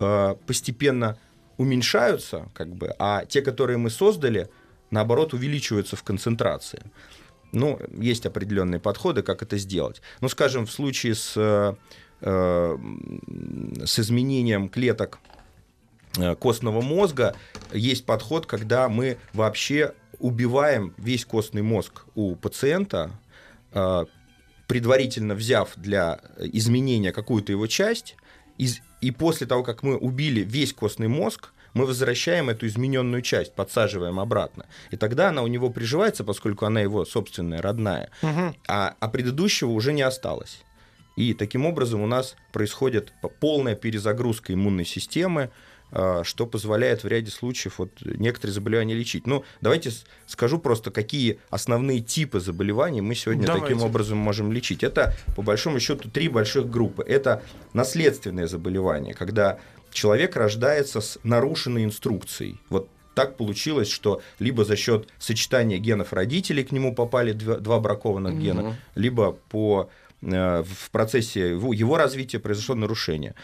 э, 0.00 0.34
постепенно 0.46 1.18
уменьшаются, 1.58 2.48
как 2.54 2.74
бы, 2.74 2.94
а 2.98 3.24
те, 3.26 3.42
которые 3.42 3.76
мы 3.76 3.90
создали, 3.90 4.48
наоборот, 4.90 5.34
увеличиваются 5.34 5.96
в 5.96 6.02
концентрации. 6.02 6.82
Ну, 7.52 7.78
есть 7.98 8.26
определенные 8.26 8.78
подходы, 8.80 9.22
как 9.22 9.42
это 9.42 9.56
сделать. 9.56 10.02
Ну, 10.20 10.28
скажем, 10.28 10.66
в 10.66 10.70
случае 10.70 11.14
с, 11.14 11.32
э, 11.36 11.74
э, 12.20 12.78
с 13.84 13.98
изменением 13.98 14.68
клеток 14.68 15.18
э, 16.18 16.34
костного 16.34 16.80
мозга 16.80 17.34
есть 17.72 18.04
подход, 18.04 18.46
когда 18.46 18.88
мы 18.88 19.18
вообще 19.32 19.94
убиваем 20.18 20.94
весь 20.98 21.24
костный 21.24 21.62
мозг 21.62 22.04
у 22.14 22.34
пациента, 22.34 23.10
э, 23.72 24.04
предварительно 24.66 25.34
взяв 25.34 25.72
для 25.76 26.20
изменения 26.38 27.12
какую-то 27.12 27.52
его 27.52 27.66
часть, 27.66 28.16
из- 28.58 28.80
и 29.00 29.10
после 29.10 29.46
того, 29.46 29.62
как 29.62 29.82
мы 29.82 29.96
убили 29.96 30.40
весь 30.42 30.72
костный 30.74 31.08
мозг, 31.08 31.52
мы 31.74 31.86
возвращаем 31.86 32.48
эту 32.50 32.66
измененную 32.66 33.22
часть, 33.22 33.54
подсаживаем 33.54 34.18
обратно. 34.20 34.66
И 34.90 34.96
тогда 34.96 35.28
она 35.28 35.42
у 35.42 35.46
него 35.46 35.70
приживается, 35.70 36.24
поскольку 36.24 36.66
она 36.66 36.80
его 36.80 37.04
собственная, 37.04 37.62
родная, 37.62 38.10
Мгм. 38.22 38.54
а, 38.68 38.94
а 38.98 39.08
предыдущего 39.08 39.70
уже 39.70 39.92
не 39.92 40.02
осталось. 40.02 40.62
И 41.16 41.34
таким 41.34 41.66
образом 41.66 42.00
у 42.00 42.06
нас 42.06 42.36
происходит 42.52 43.12
полная 43.40 43.74
перезагрузка 43.74 44.54
иммунной 44.54 44.84
системы, 44.84 45.50
а, 45.90 46.22
что 46.22 46.46
позволяет 46.46 47.02
в 47.02 47.08
ряде 47.08 47.30
случаев 47.30 47.78
вот 47.78 47.90
некоторые 48.02 48.54
заболевания 48.54 48.94
лечить. 48.94 49.26
Ну, 49.26 49.42
давайте 49.60 49.90
скажу 50.26 50.58
просто, 50.58 50.90
какие 50.90 51.40
основные 51.50 52.00
типы 52.00 52.40
заболеваний 52.40 53.00
мы 53.00 53.14
сегодня 53.14 53.46
Давайте. 53.46 53.66
таким 53.68 53.82
образом 53.82 54.18
можем 54.18 54.52
лечить. 54.52 54.84
Это, 54.84 55.14
по 55.34 55.42
большому 55.42 55.80
счету, 55.80 56.10
три 56.10 56.28
больших 56.28 56.70
группы. 56.70 57.02
Это 57.02 57.42
наследственные 57.72 58.48
заболевания, 58.48 59.14
когда 59.14 59.58
человек 59.98 60.36
рождается 60.36 61.00
с 61.00 61.18
нарушенной 61.24 61.84
инструкцией. 61.84 62.56
Вот 62.70 62.88
так 63.14 63.36
получилось, 63.36 63.90
что 63.90 64.20
либо 64.38 64.64
за 64.64 64.76
счет 64.76 65.08
сочетания 65.18 65.78
генов 65.78 66.12
родителей 66.12 66.62
к 66.64 66.70
нему 66.72 66.94
попали 66.94 67.32
два, 67.32 67.56
два 67.56 67.80
бракованных 67.80 68.38
гена, 68.38 68.62
Мгм. 68.62 68.74
либо 68.94 69.32
по 69.50 69.90
э, 70.22 70.62
в 70.62 70.90
процессе 70.90 71.40
его 71.50 71.96
развития 71.96 72.38
произошло 72.38 72.74
нарушение. 72.74 73.34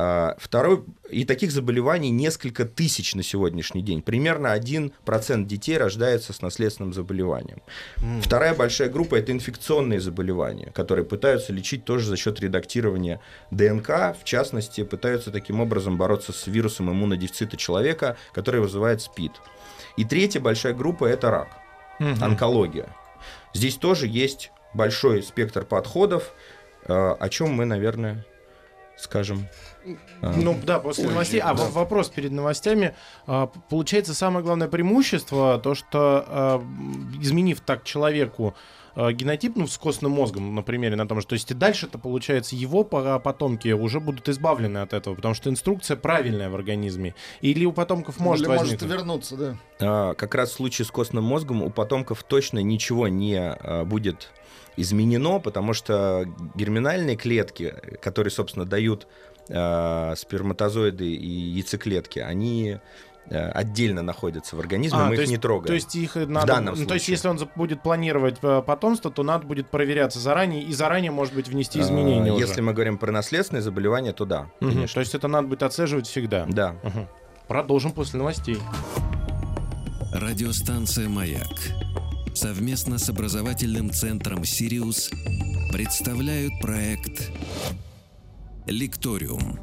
А, 0.00 0.36
Второй, 0.38 0.84
и 1.10 1.24
таких 1.24 1.50
заболеваний 1.50 2.10
несколько 2.10 2.64
тысяч 2.64 3.16
на 3.16 3.24
сегодняшний 3.24 3.82
день. 3.82 4.00
Примерно 4.00 4.56
1% 4.56 5.44
детей 5.44 5.76
рождается 5.76 6.32
с 6.32 6.40
наследственным 6.40 6.92
заболеванием. 6.92 7.60
Вторая 8.22 8.54
большая 8.54 8.90
группа– 8.90 9.14
это 9.16 9.32
инфекционные 9.32 9.98
заболевания, 10.00 10.70
которые 10.72 11.04
пытаются 11.04 11.52
лечить 11.52 11.84
тоже 11.84 12.06
за 12.06 12.16
счет 12.16 12.38
редактирования 12.38 13.20
ДНК. 13.50 14.14
В 14.20 14.22
частности, 14.22 14.84
пытаются 14.84 15.32
таким 15.32 15.60
образом 15.60 15.96
бороться 15.98 16.32
с 16.32 16.46
вирусом 16.46 16.90
иммунодефицита 16.90 17.56
человека, 17.56 18.16
который 18.32 18.60
вызывает 18.60 19.02
СПИД. 19.02 19.32
И 19.96 20.04
третья 20.04 20.38
большая 20.38 20.74
группа– 20.74 21.04
это 21.06 21.30
рак 21.30 21.48
Мгм. 21.98 22.22
онкология. 22.22 22.94
Здесь 23.52 23.74
тоже 23.74 24.06
есть 24.06 24.52
большой 24.74 25.24
спектр 25.24 25.64
подходов, 25.64 26.32
э, 26.84 26.92
о 26.94 27.28
чем 27.30 27.50
мы, 27.50 27.64
наверное, 27.64 28.24
скажем. 28.98 29.46
А, 30.20 30.34
Ну 30.36 30.58
да, 30.64 30.80
после 30.80 31.04
Ой, 31.06 31.12
новостей. 31.12 31.40
А 31.40 31.54
да. 31.54 31.64
в- 31.64 31.72
вопрос 31.72 32.08
перед 32.08 32.32
новостями. 32.32 32.94
А, 33.26 33.46
Получается, 33.46 34.12
самое 34.14 34.44
главное 34.44 34.68
преимущество, 34.68 35.58
то, 35.58 35.74
что 35.74 36.24
а, 36.26 36.62
изменив 37.22 37.60
так 37.60 37.84
человеку 37.84 38.54
а, 38.94 39.12
генотип, 39.12 39.54
ну, 39.56 39.66
с 39.68 39.78
костным 39.78 40.10
мозгом, 40.12 40.54
на 40.56 40.62
примере 40.62 40.96
на 40.96 41.06
том 41.06 41.20
же, 41.20 41.26
то 41.26 41.34
есть 41.34 41.50
и 41.52 41.54
дальше-то, 41.54 41.98
получается, 41.98 42.56
его 42.56 42.82
по- 42.82 43.18
потомки 43.20 43.68
уже 43.68 44.00
будут 44.00 44.28
избавлены 44.28 44.78
от 44.78 44.92
этого, 44.92 45.14
потому 45.14 45.34
что 45.34 45.48
инструкция 45.50 45.96
правильная 45.96 46.50
в 46.50 46.54
организме. 46.56 47.14
Или 47.40 47.64
у 47.64 47.72
потомков 47.72 48.18
может 48.18 48.42
Или 48.46 48.48
может 48.48 48.62
возникнуть. 48.64 48.90
вернуться, 48.90 49.36
да. 49.36 49.56
А, 49.80 50.14
как 50.14 50.34
раз 50.34 50.50
в 50.50 50.54
случае 50.54 50.84
с 50.86 50.90
костным 50.90 51.22
мозгом 51.22 51.62
у 51.62 51.70
потомков 51.70 52.24
точно 52.24 52.58
ничего 52.58 53.06
не 53.08 53.36
а, 53.38 53.84
будет 53.84 54.30
изменено, 54.80 55.40
потому 55.40 55.72
что 55.72 56.24
герминальные 56.54 57.16
клетки, 57.16 57.74
которые, 58.00 58.30
собственно, 58.30 58.64
дают 58.64 59.06
а, 59.50 60.14
сперматозоиды 60.16 61.06
и 61.06 61.26
яйцеклетки, 61.28 62.18
они 62.18 62.78
а, 63.30 63.50
отдельно 63.54 64.02
находятся 64.02 64.56
в 64.56 64.60
организме, 64.60 64.98
А, 64.98 65.06
мы 65.06 65.14
их 65.14 65.20
есть- 65.20 65.32
не 65.32 65.38
трогаем. 65.38 65.66
То 65.66 65.74
есть 65.74 65.94
их 65.96 66.16
надо... 66.16 66.46
данном 66.46 66.74
ну, 66.78 66.86
то 66.86 66.94
есть 66.94 67.06
случае. 67.06 67.14
если 67.14 67.28
он 67.28 67.50
будет 67.56 67.82
планировать 67.82 68.36
э, 68.42 68.62
потомство, 68.66 69.10
то 69.10 69.22
надо 69.22 69.46
будет 69.46 69.68
проверяться 69.70 70.18
заранее, 70.18 70.62
и 70.62 70.72
заранее, 70.72 71.10
может 71.10 71.34
быть, 71.34 71.48
внести 71.48 71.80
А, 71.80 71.82
изменения 71.82 72.32
уже. 72.32 72.44
Если 72.46 72.60
мы 72.60 72.72
говорим 72.72 72.98
про 72.98 73.10
наследственные 73.10 73.62
заболевания, 73.62 74.12
то 74.12 74.24
да, 74.24 74.50
конечно. 74.60 74.94
То 74.94 75.00
есть 75.00 75.14
это 75.14 75.28
надо 75.28 75.48
будет 75.48 75.62
отслеживать 75.62 76.06
всегда. 76.06 76.46
Да. 76.48 76.76
Мгм. 76.82 77.08
Продолжим 77.48 77.92
после 77.92 78.18
новостей. 78.18 78.58
Радиостанция 80.12 81.08
«Маяк» 81.08 81.48
совместно 82.38 82.98
с 82.98 83.08
образовательным 83.08 83.90
центром 83.90 84.44
«Сириус» 84.44 85.10
представляют 85.72 86.52
проект 86.60 87.32
«Лекториум». 88.66 89.58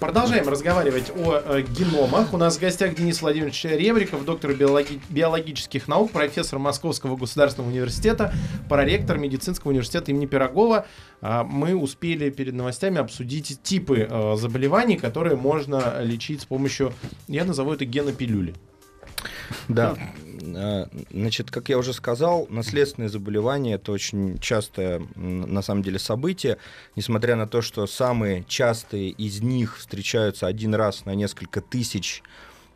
Продолжаем 0.00 0.48
разговаривать 0.48 1.12
о 1.16 1.40
э, 1.44 1.62
геномах. 1.62 2.34
У 2.34 2.36
нас 2.36 2.56
в 2.56 2.60
гостях 2.60 2.96
Денис 2.96 3.22
Владимирович 3.22 3.62
Ребриков, 3.62 4.24
доктор 4.24 4.50
биологи- 4.50 5.00
биологических 5.10 5.86
наук, 5.86 6.10
профессор 6.10 6.58
Московского 6.58 7.16
государственного 7.16 7.70
университета, 7.70 8.34
проректор 8.68 9.16
медицинского 9.16 9.70
университета 9.70 10.10
имени 10.10 10.26
Пирогова. 10.26 10.86
А, 11.20 11.44
Мы 11.44 11.76
успели 11.76 12.30
перед 12.30 12.54
новостями 12.54 12.98
обсудить 12.98 13.62
типы 13.62 14.08
э, 14.10 14.36
заболеваний, 14.36 14.96
которые 14.96 15.36
можно 15.36 16.02
лечить 16.02 16.40
с 16.40 16.46
помощью, 16.46 16.92
я 17.28 17.44
назову 17.44 17.72
это 17.72 17.84
генопилюли. 17.84 18.56
Да. 19.68 19.96
А, 20.56 20.88
Значит, 21.10 21.50
как 21.50 21.68
я 21.68 21.78
уже 21.78 21.92
сказал, 21.92 22.46
наследственные 22.50 23.08
заболевания 23.08 23.74
это 23.74 23.92
очень 23.92 24.38
частое, 24.38 25.02
на 25.14 25.62
самом 25.62 25.82
деле, 25.82 25.98
событие. 25.98 26.58
Несмотря 26.96 27.36
на 27.36 27.46
то, 27.46 27.62
что 27.62 27.86
самые 27.86 28.44
частые 28.44 29.10
из 29.10 29.42
них 29.42 29.78
встречаются 29.78 30.46
один 30.46 30.74
раз 30.74 31.04
на 31.04 31.14
несколько 31.14 31.60
тысяч 31.60 32.22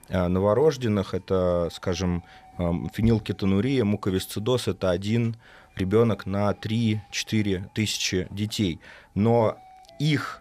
а, 0.09 0.29
новорожденных, 0.29 1.15
это, 1.15 1.71
скажем, 1.73 2.23
ам, 2.59 2.91
фенилкетонурия, 2.95 3.85
муковисцидоз, 3.85 4.69
это 4.69 4.91
один 4.91 5.37
ребенок 5.77 6.27
на 6.27 6.51
3-4 6.51 7.71
тысячи 7.75 8.27
детей. 8.31 8.81
Но 9.15 9.59
их 9.99 10.41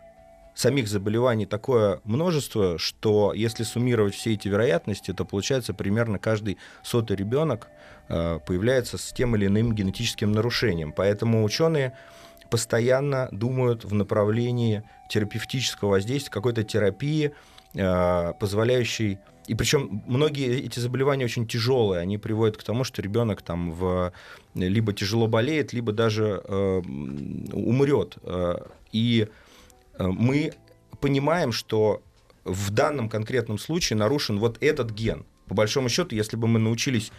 самих 0.56 0.88
заболеваний 0.88 1.46
такое 1.46 2.00
множество, 2.06 2.80
что 2.80 3.34
если 3.34 3.64
суммировать 3.64 4.16
все 4.16 4.34
эти 4.34 4.48
вероятности, 4.48 5.14
то 5.14 5.26
получается 5.26 5.74
примерно 5.74 6.18
каждый 6.18 6.58
сотый 6.82 7.18
ребенок 7.18 7.68
э, 8.08 8.40
появляется 8.46 8.98
с 8.98 9.12
тем 9.12 9.36
или 9.36 9.48
иным 9.48 9.76
генетическим 9.76 10.32
нарушением. 10.32 10.94
Поэтому 10.94 11.44
ученые 11.44 11.96
постоянно 12.50 13.28
думают 13.32 13.84
в 13.84 13.94
направлении 13.94 14.84
терапевтического 15.10 15.92
воздействия, 15.92 16.32
какой-то 16.32 16.64
терапии, 16.64 17.34
э, 17.74 18.34
позволяющей 18.40 19.20
и 19.48 19.54
причем 19.54 20.02
многие 20.08 20.66
эти 20.66 20.80
заболевания 20.80 21.26
очень 21.26 21.48
тяжелые, 21.48 22.02
они 22.02 22.18
приводят 22.18 22.58
к 22.58 22.64
тому, 22.64 22.84
что 22.84 23.04
ребенок 23.04 23.44
там 23.44 23.74
в, 23.74 24.12
либо 24.56 24.92
тяжело 24.92 25.28
болеет, 25.28 25.72
либо 25.72 25.92
даже 25.92 26.42
э, 26.44 26.82
умрет. 27.54 28.18
Э, 28.24 28.56
И 28.92 29.28
мы 30.00 30.54
понимаем, 31.00 31.52
что 31.52 32.02
в 32.44 32.72
данном 32.72 33.10
конкретном 33.10 33.58
случае 33.58 33.98
нарушен 33.98 34.40
вот 34.40 34.58
этот 34.62 34.92
ген. 34.92 35.26
По 35.48 35.56
большому 35.56 35.90
счету, 35.90 36.16
если 36.16 36.38
бы 36.38 36.48
мы 36.48 36.60
научились 36.60 37.12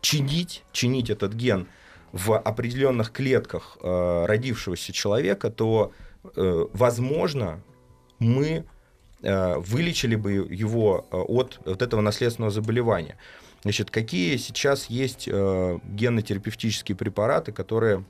чинить, 0.00 0.62
чинить 0.72 1.10
этот 1.10 1.32
ген 1.34 1.66
в 2.12 2.38
определенных 2.38 3.10
клетках 3.10 3.78
э, 3.82 4.24
родившегося 4.26 4.92
человека, 4.92 5.50
то, 5.50 5.92
э, 6.36 6.66
возможно, 6.72 7.60
мы 8.18 8.64
э, 9.22 9.58
вылечили 9.58 10.14
бы 10.14 10.32
его 10.32 11.06
э, 11.10 11.16
от 11.16 11.60
вот 11.64 11.82
этого 11.82 12.00
наследственного 12.00 12.52
заболевания. 12.52 13.16
Значит, 13.62 13.90
какие 13.90 14.36
сейчас 14.36 14.86
есть 14.86 15.26
э, 15.26 15.78
генотерапевтические 15.84 16.96
препараты, 16.96 17.50
которые 17.50 18.04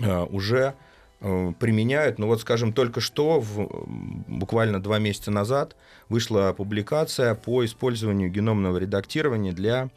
э, 0.00 0.22
уже 0.24 0.58
э, 0.58 0.87
применяют. 1.20 2.18
Ну 2.18 2.26
вот, 2.26 2.40
скажем, 2.40 2.72
только 2.72 3.00
что, 3.00 3.40
в, 3.40 3.86
буквально 4.28 4.80
два 4.80 4.98
месяца 4.98 5.30
назад, 5.30 5.74
вышла 6.08 6.54
публикация 6.56 7.34
по 7.34 7.64
использованию 7.64 8.30
геномного 8.30 8.78
редактирования 8.78 9.52
для 9.52 9.90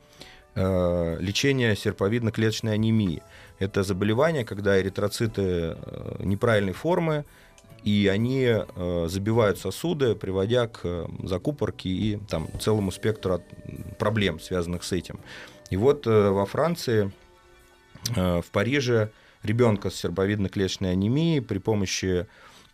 э, 0.55 1.17
лечения 1.19 1.75
серповидно-клеточной 1.75 2.73
анемии. 2.73 3.21
Это 3.59 3.83
заболевание, 3.83 4.43
когда 4.43 4.79
эритроциты 4.81 5.41
э, 5.75 6.15
неправильной 6.19 6.73
формы, 6.73 7.25
и 7.83 8.07
они 8.07 8.45
э, 8.45 9.07
забивают 9.07 9.57
сосуды, 9.57 10.15
приводя 10.15 10.67
к 10.67 10.81
э, 10.83 11.07
закупорке 11.23 11.89
и 11.89 12.17
там, 12.27 12.47
целому 12.59 12.91
спектру 12.91 13.41
проблем, 13.97 14.39
связанных 14.39 14.83
с 14.83 14.91
этим. 14.91 15.19
И 15.69 15.77
вот 15.77 16.05
э, 16.05 16.29
во 16.29 16.45
Франции, 16.45 17.11
э, 18.15 18.41
в 18.41 18.51
Париже, 18.51 19.09
ребенка 19.43 19.89
с 19.89 20.03
серповидно-клеточной 20.03 20.91
анемией 20.91 21.41
при 21.41 21.57
помощи 21.57 22.27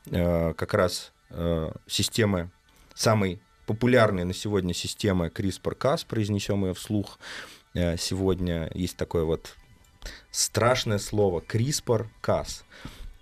э, 0.06 0.54
как 0.54 0.74
раз 0.74 1.12
э, 1.30 1.72
системы, 1.88 2.50
самой 2.94 3.40
популярной 3.66 4.24
на 4.24 4.34
сегодня 4.34 4.74
системы 4.74 5.28
CRISPR-Cas, 5.28 6.06
произнесем 6.08 6.66
ее 6.66 6.74
вслух 6.74 7.20
э, 7.74 7.98
сегодня, 7.98 8.70
есть 8.74 8.98
такое 8.98 9.24
вот 9.24 9.56
страшное 10.32 11.00
слово 11.00 11.42
CRISPR-Cas. 11.42 12.64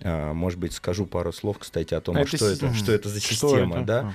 А, 0.02 0.34
Может 0.34 0.60
быть, 0.60 0.74
скажу 0.74 1.06
пару 1.06 1.32
слов, 1.34 1.58
кстати, 1.60 1.94
о 1.94 2.02
том, 2.02 2.18
а 2.18 2.22
Это 2.22 2.38
что, 2.38 2.48
это, 2.48 2.74
что 2.74 2.92
это 2.92 3.10
за 3.10 3.20
Что 3.20 3.50
система. 3.50 3.78
это? 3.78 3.86
Да? 3.86 4.14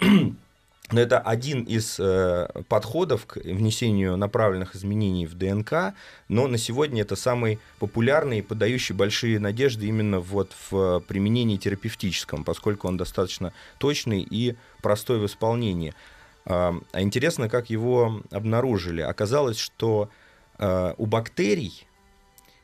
Но 0.92 1.00
это 1.00 1.20
один 1.20 1.62
из 1.62 2.00
э, 2.00 2.48
подходов 2.68 3.26
к 3.26 3.36
внесению 3.36 4.16
направленных 4.16 4.74
изменений 4.74 5.26
в 5.26 5.34
ДНК, 5.34 5.94
но 6.28 6.48
на 6.48 6.58
сегодня 6.58 7.02
это 7.02 7.14
самый 7.14 7.60
популярный 7.78 8.40
и 8.40 8.42
подающий 8.42 8.94
большие 8.94 9.38
надежды 9.38 9.86
именно 9.86 10.18
вот 10.18 10.52
в 10.70 11.00
применении 11.06 11.56
терапевтическом, 11.56 12.44
поскольку 12.44 12.88
он 12.88 12.96
достаточно 12.96 13.52
точный 13.78 14.26
и 14.28 14.56
простой 14.82 15.18
в 15.18 15.26
исполнении. 15.26 15.94
А 16.44 16.74
интересно, 16.94 17.48
как 17.48 17.70
его 17.70 18.22
обнаружили. 18.30 19.02
Оказалось, 19.02 19.58
что 19.58 20.10
э, 20.58 20.94
у 20.96 21.06
бактерий 21.06 21.86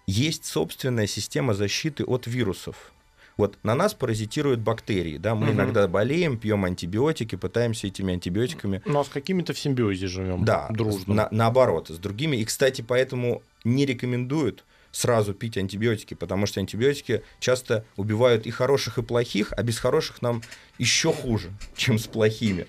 есть 0.06 0.46
собственная 0.46 1.06
система 1.06 1.54
защиты 1.54 2.04
от 2.04 2.26
вирусов. 2.26 2.92
Вот 3.36 3.58
на 3.62 3.74
нас 3.74 3.92
паразитируют 3.92 4.60
бактерии, 4.60 5.18
да, 5.18 5.34
мы 5.34 5.46
Мгм. 5.48 5.56
иногда 5.56 5.86
болеем, 5.88 6.38
пьем 6.38 6.64
антибиотики, 6.64 7.36
пытаемся 7.36 7.86
этими 7.86 8.14
антибиотиками 8.14 8.80
Но 8.86 9.04
с 9.04 9.08
какими-то 9.08 9.52
в 9.52 9.58
симбиозе 9.58 10.06
живем. 10.06 10.44
да, 10.44 10.68
Дружно. 10.70 11.14
на- 11.14 11.28
наоборот, 11.30 11.88
с 11.90 11.98
другими. 11.98 12.36
И, 12.38 12.44
кстати, 12.46 12.80
поэтому 12.80 13.42
не 13.64 13.84
рекомендуют 13.84 14.64
сразу 14.90 15.34
пить 15.34 15.58
антибиотики, 15.58 16.14
потому 16.14 16.46
что 16.46 16.60
антибиотики 16.60 17.22
часто 17.38 17.84
убивают 17.98 18.46
и 18.46 18.50
хороших, 18.50 18.96
и 18.96 19.02
плохих, 19.02 19.52
а 19.54 19.62
без 19.62 19.78
хороших 19.78 20.22
нам 20.22 20.40
еще 20.78 21.12
хуже, 21.12 21.50
чем 21.76 21.98
с 21.98 22.06
плохими. 22.06 22.66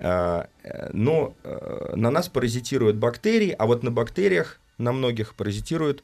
А, 0.00 0.48
э, 0.64 0.90
Но 0.92 1.36
э, 1.44 1.92
на 1.94 2.10
нас 2.10 2.28
паразитируют 2.28 2.96
бактерии, 2.96 3.54
а 3.56 3.66
вот 3.66 3.84
на 3.84 3.92
бактериях, 3.92 4.58
на 4.78 4.90
многих 4.92 5.34
паразитируют 5.36 6.02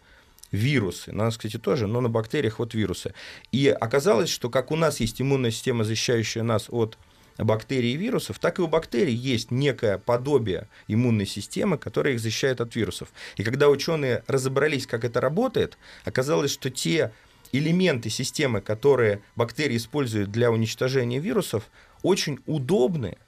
вирусы. 0.53 1.13
На 1.13 1.25
нас, 1.25 1.37
кстати, 1.37 1.59
тоже, 1.59 1.87
но 1.87 2.01
на 2.01 2.09
бактериях 2.09 2.59
вот 2.59 2.75
вирусы. 2.75 3.15
И 3.53 3.69
оказалось, 3.69 4.29
что 4.29 4.51
как 4.51 4.71
у 4.71 4.77
нас 4.77 5.01
есть 5.01 5.21
иммунная 5.21 5.51
система, 5.51 5.85
защищающая 5.85 6.43
нас 6.43 6.67
от 6.69 6.99
бактерий 7.39 7.93
и 7.93 7.97
вирусов, 7.97 8.39
так 8.39 8.59
и 8.59 8.63
у 8.63 8.67
бактерий 8.67 9.15
есть 9.15 9.51
некое 9.51 9.99
подобие 9.99 10.69
иммунной 10.89 11.27
системы, 11.27 11.79
которая 11.79 12.15
их 12.15 12.21
защищает 12.21 12.61
от 12.61 12.75
вирусов. 12.77 13.09
И 13.37 13.45
когда 13.45 13.69
ученые 13.69 14.23
разобрались, 14.27 14.87
как 14.87 15.05
это 15.05 15.21
работает, 15.21 15.77
оказалось, 16.05 16.51
что 16.51 16.71
те 16.71 17.13
элементы 17.53 18.11
системы, 18.11 18.61
которые 18.61 19.23
бактерии 19.35 19.77
используют 19.77 20.31
для 20.31 20.51
уничтожения 20.51 21.19
вирусов, 21.19 21.71
очень 22.03 22.39
удобны 22.47 23.19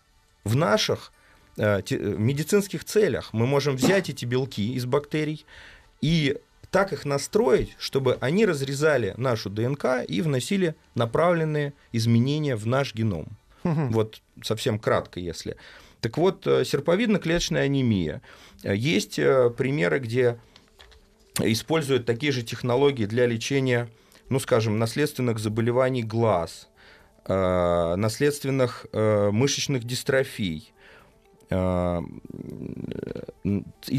в 0.45 0.57
наших 0.57 1.13
э, 1.57 1.83
э, 1.89 1.97
медицинских 1.97 2.85
целях. 2.85 3.33
Мы 3.33 3.47
можем 3.47 3.77
взять 3.77 4.09
эти 4.11 4.25
белки 4.25 4.75
из 4.75 4.87
бактерий 4.87 5.45
и 6.01 6.39
так 6.71 6.93
их 6.93 7.05
настроить, 7.05 7.75
чтобы 7.79 8.19
они 8.21 8.47
разрезали 8.47 9.15
нашу 9.17 9.51
ДНК 9.51 10.05
и 10.07 10.21
вносили 10.21 10.75
направленные 10.95 11.73
изменения 11.93 12.57
в 12.57 12.67
наш 12.67 12.95
геном. 12.95 13.37
Вот 13.65 14.21
совсем 14.43 14.79
кратко, 14.79 15.21
если. 15.21 15.57
Так 16.01 16.17
вот, 16.17 16.47
э, 16.47 16.65
серповидно-клеточная 16.65 17.63
анемия. 17.63 18.23
Э, 18.63 18.75
Есть 18.75 19.19
э, 19.19 19.51
примеры, 19.51 19.99
где 19.99 20.39
используют 21.41 22.07
такие 22.07 22.33
же 22.33 22.43
технологии 22.43 23.05
для 23.05 23.27
лечения, 23.27 23.89
ну, 24.29 24.39
скажем, 24.39 24.79
наследственных 24.79 25.39
заболеваний 25.39 26.03
глаз, 26.03 26.69
наследственных 27.27 28.87
мышечных 28.93 29.85
дистрофий 29.85 30.73
и 31.53 32.01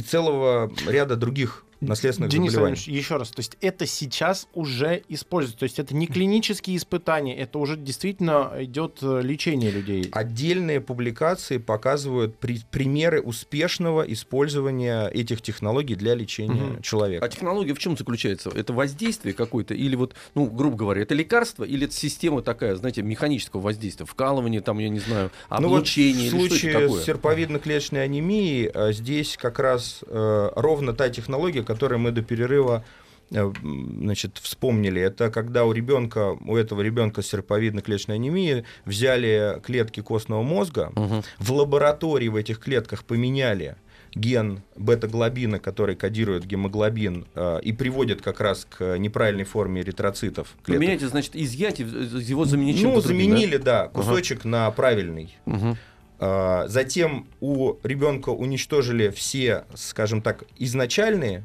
целого 0.02 0.72
ряда 0.88 1.16
других 1.16 1.64
наследственных 1.82 2.32
Денис 2.32 2.52
заболеваний. 2.52 2.82
Еще 2.88 3.18
раз, 3.18 3.30
то 3.32 3.40
есть 3.40 3.58
это 3.62 3.86
сейчас 3.86 4.48
уже 4.54 5.04
используется, 5.08 5.60
то 5.60 5.64
есть 5.64 5.80
это 5.80 5.96
не 5.96 6.08
клинические 6.08 6.76
испытания, 6.78 7.36
это 7.38 7.58
уже 7.60 7.78
действительно 7.78 8.52
идет 8.60 9.00
э, 9.02 9.22
лечение 9.24 9.72
людей. 9.72 10.10
Отдельные 10.12 10.82
публикации 10.82 11.58
показывают 11.58 12.38
при- 12.38 12.62
примеры 12.72 13.22
успешного 13.22 14.02
использования 14.04 15.08
этих 15.08 15.42
технологий 15.42 15.96
для 15.96 16.16
лечения 16.16 16.62
Мгм. 16.64 16.82
человека. 16.82 17.26
А 17.26 17.30
технология 17.30 17.74
в 17.74 17.80
чем 17.80 17.98
заключается? 17.98 18.50
Это 18.54 18.74
воздействие 18.74 19.34
какое-то? 19.34 19.74
Или 19.74 19.96
вот, 19.96 20.16
ну, 20.36 20.46
грубо 20.48 20.76
говоря, 20.78 21.02
это 21.02 21.14
лекарство? 21.16 21.64
Или 21.64 21.86
это 21.86 21.94
система 21.96 22.42
такая, 22.42 22.76
знаете, 22.76 23.02
механического 23.02 23.62
воздействия? 23.62 24.06
Вкалывание, 24.06 24.62
там, 24.62 24.80
я 24.80 24.90
не 24.90 25.00
знаю, 25.00 25.32
Ну 25.50 25.56
вот 25.70 25.78
облучение? 25.78 26.30
в 26.30 26.34
или 26.34 26.38
что 26.38 26.46
это 26.46 26.48
случае 26.56 26.74
такое? 26.80 27.02
с 27.02 27.08
серповидно-клеточной 27.08 28.04
анемией 28.04 28.70
э, 28.74 28.94
здесь 28.94 29.38
как 29.38 29.60
раз 29.60 30.00
э, 30.08 30.50
ровно 30.56 30.94
та 30.94 31.10
технология, 31.10 31.64
которую 31.70 32.00
мы 32.00 32.12
до 32.12 32.22
перерыва 32.24 32.84
э, 33.32 33.52
значит, 34.02 34.40
вспомнили. 34.42 35.00
Это 35.00 35.30
когда 35.30 35.64
у 35.66 35.72
ребенка, 35.72 36.36
у 36.48 36.56
этого 36.56 36.82
ребенка 36.82 37.22
с 37.22 37.32
серповидно-клеточной 37.32 38.16
анемией 38.16 38.64
взяли 38.86 39.62
клетки 39.64 40.02
костного 40.02 40.42
мозга, 40.42 40.92
Мгм. 40.96 41.22
в 41.38 41.52
лаборатории 41.52 42.28
в 42.30 42.36
этих 42.36 42.60
клетках 42.60 43.04
поменяли 43.04 43.76
ген 44.16 44.62
бета-глобина, 44.76 45.60
который 45.60 45.96
кодирует 45.96 46.44
гемоглобин 46.48 47.26
э, 47.36 47.60
и 47.62 47.72
приводит 47.72 48.24
как 48.24 48.40
раз 48.42 48.66
к 48.66 48.98
неправильной 48.98 49.44
форме 49.46 49.82
эритроцитов. 49.82 50.48
клеток. 50.64 51.08
Значит, 51.10 51.36
изъять, 51.36 51.78
его 51.80 52.46
заменить 52.46 52.82
Ну, 52.82 53.00
заменили, 53.02 53.58
да, 53.58 53.88
кусочек 53.90 54.44
на 54.46 54.72
правильный. 54.72 55.38
да? 55.46 55.78
А, 56.22 56.66
Затем 56.68 57.28
у 57.40 57.76
ребенка 57.84 58.30
уничтожили 58.32 59.10
все, 59.10 59.66
скажем 59.76 60.22
так, 60.24 60.44
изначальные 60.58 61.44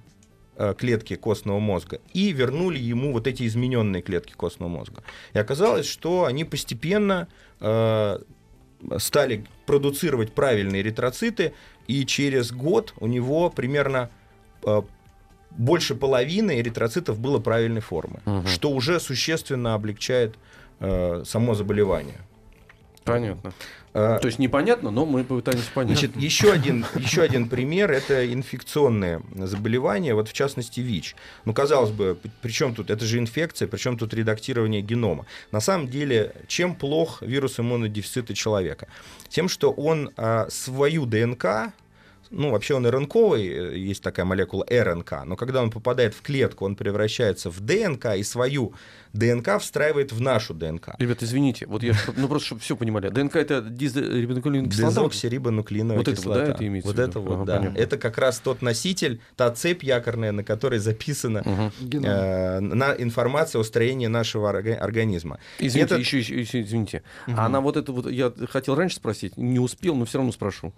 клетки 0.79 1.17
костного 1.17 1.59
мозга 1.59 2.01
и 2.13 2.33
вернули 2.33 2.79
ему 2.79 3.13
вот 3.13 3.27
эти 3.27 3.47
измененные 3.47 4.03
клетки 4.03 4.33
костного 4.33 4.69
мозга. 4.71 5.03
И 5.33 5.39
оказалось, 5.39 5.87
что 5.87 6.25
они 6.25 6.45
постепенно 6.45 7.27
э, 7.61 8.19
стали 8.99 9.45
продуцировать 9.67 10.33
правильные 10.33 10.83
эритроциты, 10.83 11.53
и 11.87 12.05
через 12.07 12.53
год 12.53 12.95
у 13.01 13.07
него 13.07 13.51
примерно 13.51 14.11
э, 14.63 14.83
больше 15.51 15.95
половины 15.95 16.61
эритроцитов 16.61 17.19
было 17.19 17.39
правильной 17.41 17.81
формы, 17.81 18.21
Мгм. 18.25 18.47
что 18.47 18.71
уже 18.71 19.01
существенно 19.01 19.75
облегчает 19.75 20.35
э, 20.81 21.23
само 21.27 21.55
заболевание. 21.55 22.19
Понятно. 23.05 23.53
Э, 23.95 24.19
То 24.21 24.27
есть 24.27 24.41
непонятно, 24.41 24.91
но 24.91 25.07
мы 25.07 25.23
попытаемся 25.23 25.71
понять. 25.73 25.99
Значит, 25.99 26.17
еще 26.17 26.53
один, 26.53 26.85
еще 26.97 27.23
один 27.23 27.49
пример– 27.49 27.91
это 27.93 28.31
инфекционные 28.31 29.23
заболевания, 29.35 30.15
вот 30.15 30.29
в 30.29 30.33
частности 30.33 30.81
ВИЧ. 30.81 31.15
Ну, 31.45 31.55
казалось 31.55 31.93
бы, 31.93 32.19
при 32.43 32.51
чем 32.51 32.75
тут, 32.75 32.91
это 32.91 33.05
же 33.05 33.19
инфекция, 33.19 33.69
причем 33.69 33.97
тут 33.97 34.13
редактирование 34.13 34.83
генома. 34.83 35.27
На 35.53 35.61
самом 35.61 35.89
деле, 35.89 36.35
чем 36.49 36.75
плох 36.75 37.23
вирус 37.23 37.61
иммунодефицита 37.61 38.35
человека? 38.35 38.89
Тем, 39.29 39.49
что 39.49 39.71
он 39.71 40.11
а, 40.17 40.49
свою 40.51 41.07
ДНК, 41.07 41.73
ну, 42.35 42.51
вообще 42.51 42.75
он 42.75 42.87
РНКовый, 42.87 43.47
э, 43.49 43.79
есть 43.79 44.03
такая 44.03 44.27
молекула 44.27 44.65
РНК, 44.71 45.25
но 45.25 45.37
когда 45.37 45.63
он 45.63 45.71
попадает 45.71 46.15
в 46.15 46.23
клетку, 46.23 46.65
он 46.65 46.77
превращается 46.77 47.51
в 47.51 47.61
ДНК 47.61 48.17
и 48.17 48.23
свою 48.23 48.75
ДНК 49.13 49.59
встраивает 49.61 50.13
в 50.13 50.21
нашу 50.21 50.55
ДНК. 50.55 50.95
Ребят, 50.99 51.23
извините, 51.23 51.67
вот 51.67 51.83
я, 51.83 51.95
ну 52.17 52.27
просто 52.29 52.47
чтобы 52.47 52.61
все 52.61 52.77
понимали, 52.77 53.09
ДНК 53.09 53.37
это 53.37 53.61
дизрибонуклеиновая 53.61 54.71
кислота? 54.71 55.01
Дезоксирибонуклеиновая 55.03 55.99
Вот 55.99 56.09
это 56.09 56.21
вот, 56.21 56.35
да, 56.35 56.41
кислота. 56.41 56.55
это 56.57 56.67
имеется 56.67 56.89
вот 56.91 56.99
это 56.99 57.21
вот, 57.21 57.35
Ага, 57.37 57.45
да. 57.45 57.57
понятно. 57.59 57.79
Это 57.79 57.97
как 57.99 58.19
раз 58.19 58.39
тот 58.41 58.63
носитель, 58.63 59.21
та 59.37 59.51
цепь 59.53 59.83
якорная, 59.85 60.33
на 60.33 60.43
которой 60.45 60.79
записана 60.81 61.71
э, 61.81 62.61
на 62.61 62.93
информация 62.99 63.61
о 63.61 63.65
строении 63.65 64.07
нашего 64.09 64.51
орга- 64.51 64.75
организма. 64.77 65.39
Извините, 65.59 65.95
Это- 65.95 66.01
еще, 66.01 66.19
еще, 66.19 66.41
еще, 66.41 66.63
извините. 66.63 67.03
А 67.29 67.47
она 67.47 67.61
вот 67.61 67.77
это 67.77 67.93
вот, 67.93 68.11
я 68.11 68.33
хотел 68.51 68.75
раньше 68.75 68.97
спросить, 68.97 69.37
не 69.37 69.59
успел, 69.61 69.95
но 69.95 70.05
все 70.05 70.19
равно 70.19 70.33
спрошу. 70.33 70.73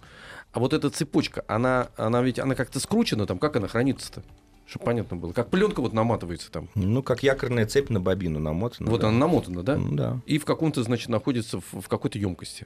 А 0.57 0.59
вот 0.59 0.73
эта 0.73 0.89
цепочка, 0.89 1.45
она, 1.47 1.89
она 1.97 2.23
ведь, 2.23 2.39
она 2.39 2.55
как-то 2.55 2.79
скручена 2.79 3.27
там, 3.27 3.37
как 3.37 3.55
она 3.57 3.67
хранится-то? 3.67 4.23
Чтобы 4.65 4.85
понятно 4.85 5.15
было. 5.15 5.31
Как 5.31 5.51
пленка 5.51 5.81
вот 5.81 5.93
наматывается 5.93 6.49
там. 6.49 6.67
Ну, 6.73 7.03
как 7.03 7.21
якорная 7.21 7.67
цепь 7.67 7.91
на 7.91 8.01
бобину 8.01 8.39
намотана. 8.39 8.89
вот 8.89 9.01
да. 9.01 9.09
она 9.09 9.19
намотана, 9.19 9.61
да? 9.61 9.77
Ну, 9.77 9.95
да. 9.95 10.19
И 10.25 10.39
в 10.39 10.45
каком-то, 10.45 10.81
значит, 10.81 11.09
находится 11.09 11.59
в, 11.59 11.81
в 11.81 11.87
какой-то 11.87 12.17
емкости. 12.17 12.65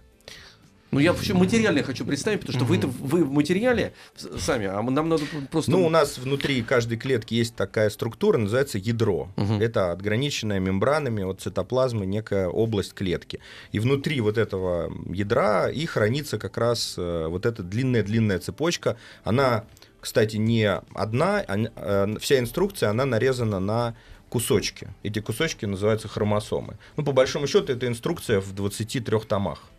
Ну, 0.92 1.00
я 1.00 1.14
вообще 1.14 1.34
материально 1.34 1.84
хочу 1.84 2.06
представить, 2.06 2.42
потому 2.42 2.58
что 2.58 2.66
вы, 2.66 2.78
вы 2.78 3.24
в 3.24 3.32
материале 3.32 3.94
сами, 4.38 4.68
а 4.68 4.82
нам 4.82 5.08
надо 5.08 5.24
просто... 5.50 5.72
Ну, 5.72 5.86
у 5.86 5.90
нас 5.90 6.18
внутри 6.18 6.62
каждой 6.64 6.98
клетки 6.98 7.34
есть 7.34 7.56
такая 7.56 7.90
структура, 7.90 8.38
называется 8.38 8.78
ядро. 8.78 9.30
Мгм. 9.38 9.62
Это 9.62 9.94
отграниченная 9.94 10.60
мембранами 10.60 11.24
от 11.24 11.40
цитоплазмы 11.40 12.06
некая 12.06 12.50
область 12.50 12.94
клетки. 12.94 13.40
И 13.72 13.80
внутри 13.80 14.20
вот 14.20 14.38
этого 14.38 14.92
ядра 15.14 15.70
и 15.70 15.86
хранится 15.86 16.38
как 16.38 16.58
раз 16.58 16.96
э, 16.98 17.28
вот 17.28 17.46
эта 17.46 17.64
длинная-длинная 17.64 18.40
цепочка. 18.40 18.98
Она, 19.24 19.64
кстати, 20.02 20.36
не 20.36 20.70
одна, 20.94 21.40
а, 21.48 21.58
э, 21.58 22.20
вся 22.20 22.38
инструкция, 22.40 22.90
она 22.90 23.06
нарезана 23.06 23.62
на 23.62 23.96
кусочки. 24.28 24.90
Эти 25.04 25.20
кусочки 25.20 25.66
называются 25.66 26.10
хромосомы. 26.10 26.78
Ну, 26.98 27.04
по 27.04 27.14
большому 27.14 27.48
счету, 27.48 27.72
это 27.72 27.88
инструкция 27.88 28.42
в 28.42 28.54
23 28.54 29.20
томах. 29.28 29.72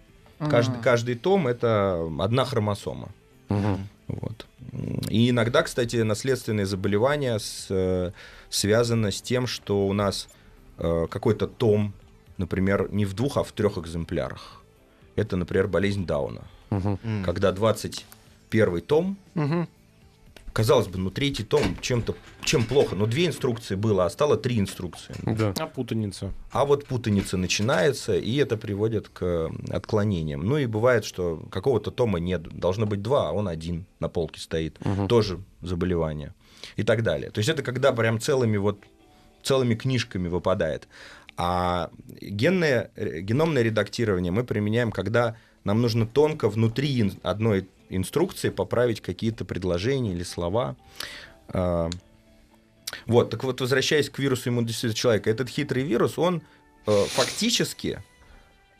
Каждый, 0.51 0.81
каждый 0.83 1.15
том 1.15 1.47
это 1.47 2.09
одна 2.21 2.45
хромосома. 2.45 3.09
Мгм. 3.49 3.89
Вот. 4.09 4.47
И 5.09 5.31
иногда, 5.31 5.63
кстати, 5.63 5.97
наследственные 5.97 6.67
заболевания 6.67 7.39
с, 7.39 7.67
э, 7.71 8.13
связаны 8.51 9.11
с 9.13 9.23
тем, 9.23 9.47
что 9.47 9.87
у 9.87 9.93
нас 9.93 10.29
э, 10.79 11.07
какой-то 11.11 11.47
том, 11.47 11.93
например, 12.39 12.89
не 12.93 13.05
в 13.05 13.15
двух, 13.15 13.37
а 13.37 13.43
в 13.43 13.53
трех 13.53 13.79
экземплярах. 13.79 14.63
Это, 15.17 15.37
например, 15.37 15.69
болезнь 15.69 16.07
Дауна. 16.07 16.43
М. 16.71 17.25
Когда 17.25 17.53
21 17.53 18.81
том, 18.81 19.17
Мгм. 19.35 19.69
Казалось 20.53 20.89
бы, 20.89 20.99
ну 20.99 21.11
третий 21.11 21.45
том 21.45 21.77
чем-то, 21.81 22.15
чем 22.45 22.65
плохо, 22.65 22.95
но 22.95 23.07
две 23.07 23.27
инструкции 23.27 23.75
было, 23.75 24.07
а 24.07 24.11
стало 24.11 24.37
три 24.37 24.59
инструкции. 24.59 25.15
Да. 25.23 25.55
А 25.59 25.67
путаница. 25.67 26.33
А 26.51 26.65
вот 26.65 26.87
путаница 26.87 27.37
начинается, 27.37 28.17
и 28.17 28.37
это 28.37 28.57
приводит 28.57 29.09
к 29.09 29.51
отклонениям. 29.71 30.45
Ну 30.45 30.59
и 30.59 30.67
бывает, 30.67 31.05
что 31.05 31.43
какого-то 31.51 31.91
тома 31.91 32.19
нет, 32.21 32.43
должно 32.43 32.87
быть 32.87 33.03
два, 33.03 33.31
а 33.31 33.33
он 33.33 33.49
один 33.49 33.87
на 34.01 34.09
полке 34.09 34.41
стоит. 34.41 34.79
Мгм. 34.85 35.09
Тоже 35.09 35.41
заболевание. 35.63 36.35
И 36.77 36.85
так 36.85 37.03
далее. 37.03 37.31
То 37.31 37.39
есть 37.39 37.49
это 37.49 37.63
когда 37.63 37.93
прям 37.93 38.21
целыми 38.21 38.57
вот 38.57 38.79
целыми 39.43 39.75
книжками 39.75 40.29
выпадает. 40.29 40.89
А 41.37 41.91
генное, 42.21 42.91
э, 42.95 43.21
геномное 43.21 43.63
редактирование 43.63 44.31
мы 44.31 44.45
применяем, 44.45 44.93
когда 44.93 45.37
нам 45.65 45.81
нужно 45.81 46.07
тонко 46.07 46.49
внутри 46.49 47.13
одной 47.23 47.69
инструкции 47.97 48.51
поправить 48.51 49.01
какие-то 49.01 49.45
предложения 49.45 50.13
или 50.13 50.23
слова. 50.23 50.77
А, 51.49 51.91
Вот, 53.07 53.31
так 53.31 53.43
вот, 53.45 53.61
возвращаясь 53.61 54.11
к 54.11 54.19
вирусу 54.19 54.51
иммунодефицита 54.51 54.95
человека, 54.95 55.31
этот 55.31 55.49
хитрый 55.49 55.83
вирус, 55.83 56.19
он 56.19 56.43
э, 56.87 57.05
фактически 57.09 58.03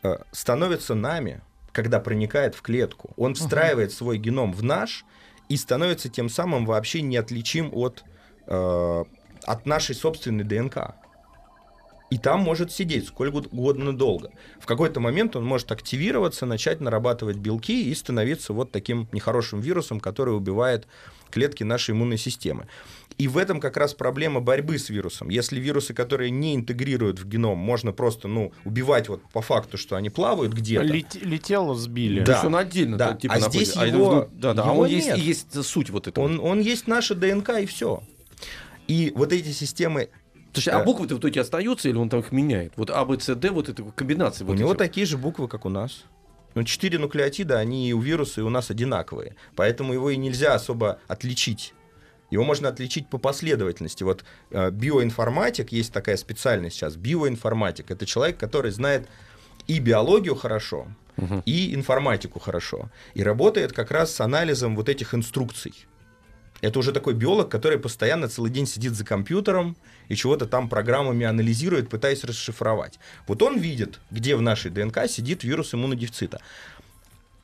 э, 0.03 0.17
становится 0.33 0.95
нами, 0.95 1.41
когда 1.73 1.99
проникает 1.99 2.55
в 2.55 2.61
клетку. 2.63 3.15
Он 3.17 3.35
встраивает 3.35 3.93
свой 3.93 4.19
геном 4.19 4.53
в 4.53 4.63
наш 4.63 5.05
и 5.49 5.57
становится 5.57 6.09
тем 6.09 6.29
самым 6.29 6.67
вообще 6.67 7.01
неотличим 7.03 7.71
от, 7.73 8.05
э, 8.47 9.05
от 9.45 9.67
нашей 9.67 9.95
собственной 9.95 10.45
ДНК. 10.45 10.95
И 12.13 12.19
там 12.19 12.41
может 12.41 12.71
сидеть 12.71 13.07
сколько 13.09 13.37
угодно 13.37 13.97
долго. 13.97 14.33
В 14.61 14.67
какой-то 14.67 15.01
момент 15.01 15.35
он 15.35 15.47
может 15.47 15.73
активироваться, 15.73 16.45
начать 16.45 16.83
нарабатывать 16.83 17.39
белки 17.39 17.91
и 17.91 17.95
становиться 17.95 18.53
вот 18.53 18.71
таким 18.71 19.09
нехорошим 19.13 19.61
вирусом, 19.61 19.99
который 19.99 20.37
убивает 20.37 20.87
клетки 21.31 21.63
нашей 21.63 21.93
иммунной 21.93 22.19
системы. 22.19 22.67
И 23.17 23.29
в 23.29 23.39
этом 23.39 23.61
как 23.61 23.79
раз 23.79 23.95
проблема 23.95 24.41
борьбы 24.41 24.79
с 24.79 24.91
вирусом. 24.91 25.31
Если 25.31 25.59
вирусы, 25.59 25.95
которые 25.95 26.31
не 26.31 26.55
интегрируют 26.55 27.19
в 27.19 27.27
геном, 27.27 27.57
можно 27.57 27.93
просто 27.93 28.29
ну, 28.29 28.53
убивать 28.67 29.09
вот 29.09 29.23
по 29.33 29.41
факту, 29.41 29.79
что 29.79 29.97
они 29.97 30.11
плавают 30.11 30.53
где-то. 30.53 30.85
Лет- 30.85 31.15
летело, 31.15 31.75
сбили. 31.75 32.19
Да. 32.21 32.25
То 32.27 32.33
есть 32.33 32.45
он 32.45 32.57
отдельно 32.57 32.99
Да. 32.99 33.13
да, 33.13 33.17
типа 33.17 33.35
А 33.35 33.39
находится. 33.39 33.65
здесь 33.73 33.77
это 33.77 33.87
его- 33.97 34.11
вну- 34.11 34.29
да, 34.35 34.53
да, 34.53 34.65
а 34.65 34.73
его 34.73 34.83
он 34.83 34.89
есть, 34.91 35.07
нет. 35.07 35.17
и 35.17 35.21
есть 35.23 35.65
суть 35.65 35.89
вот 35.89 36.09
этого. 36.09 36.25
Он, 36.27 36.39
он 36.41 36.61
есть 36.61 36.87
наша 36.87 37.15
ДНК 37.15 37.59
и 37.63 37.65
все. 37.65 38.03
И 38.87 39.13
вот 39.15 39.33
эти 39.33 39.51
системы, 39.53 40.11
Слушай, 40.53 40.75
а 40.75 40.83
буквы-то 40.85 41.15
вот 41.15 41.25
эти 41.25 41.39
остаются 41.39 41.89
или 41.89 41.97
он 41.97 42.09
там 42.09 42.21
их 42.21 42.33
меняет? 42.33 42.73
Вот 42.77 42.91
А, 42.91 43.05
Б, 43.05 43.19
С, 43.19 43.35
Д, 43.35 43.51
вот 43.51 43.69
эта 43.69 43.83
комбинация. 43.83 44.45
у 44.45 44.49
вот 44.49 44.59
него 44.59 44.71
этих. 44.71 44.79
такие 44.79 45.07
же 45.07 45.17
буквы, 45.19 45.49
как 45.49 45.65
у 45.65 45.69
нас. 45.69 46.05
Ну, 46.55 46.65
четыре 46.65 46.99
нуклеотида, 46.99 47.59
они 47.59 47.89
и 47.89 47.93
у 47.95 48.01
вируса, 48.01 48.43
и 48.43 48.45
у 48.45 48.51
нас 48.51 48.71
одинаковые. 48.71 49.37
Поэтому 49.57 49.95
его 49.95 50.11
и 50.11 50.17
нельзя 50.17 50.55
особо 50.55 50.99
отличить. 51.09 51.73
Его 52.31 52.45
можно 52.45 52.69
отличить 52.69 53.09
по 53.09 53.19
последовательности. 53.19 54.03
Вот 54.05 54.25
э, 54.51 54.71
биоинформатик, 54.71 55.73
есть 55.73 55.93
такая 55.93 56.17
специальность 56.19 56.77
сейчас, 56.77 56.97
биоинформатик. 56.97 57.91
Это 57.91 58.05
человек, 58.07 58.37
который 58.39 58.71
знает 58.71 59.07
и 59.67 59.79
биологию 59.79 60.35
хорошо, 60.35 60.89
Мгм. 61.17 61.43
и 61.47 61.75
информатику 61.75 62.39
хорошо. 62.41 62.91
И 63.15 63.23
работает 63.23 63.73
как 63.73 63.91
раз 63.91 64.15
с 64.15 64.21
анализом 64.21 64.77
вот 64.77 64.89
этих 64.89 65.15
инструкций. 65.15 65.75
Это 66.63 66.79
уже 66.79 66.93
такой 66.93 67.13
биолог, 67.15 67.51
который 67.51 67.79
постоянно 67.79 68.29
целый 68.29 68.51
день 68.51 68.67
сидит 68.67 68.95
за 68.95 69.05
компьютером 69.05 69.77
и 70.09 70.15
чего-то 70.15 70.47
там 70.47 70.69
программами 70.69 71.27
анализирует, 71.27 71.91
пытаясь 71.91 72.23
расшифровать. 72.25 72.99
Вот 73.27 73.43
он 73.43 73.59
видит, 73.59 73.99
где 74.13 74.37
в 74.37 74.43
нашей 74.43 74.71
ДНК 74.71 75.07
сидит 75.09 75.43
вирус 75.43 75.75
иммунодефицита. 75.75 76.41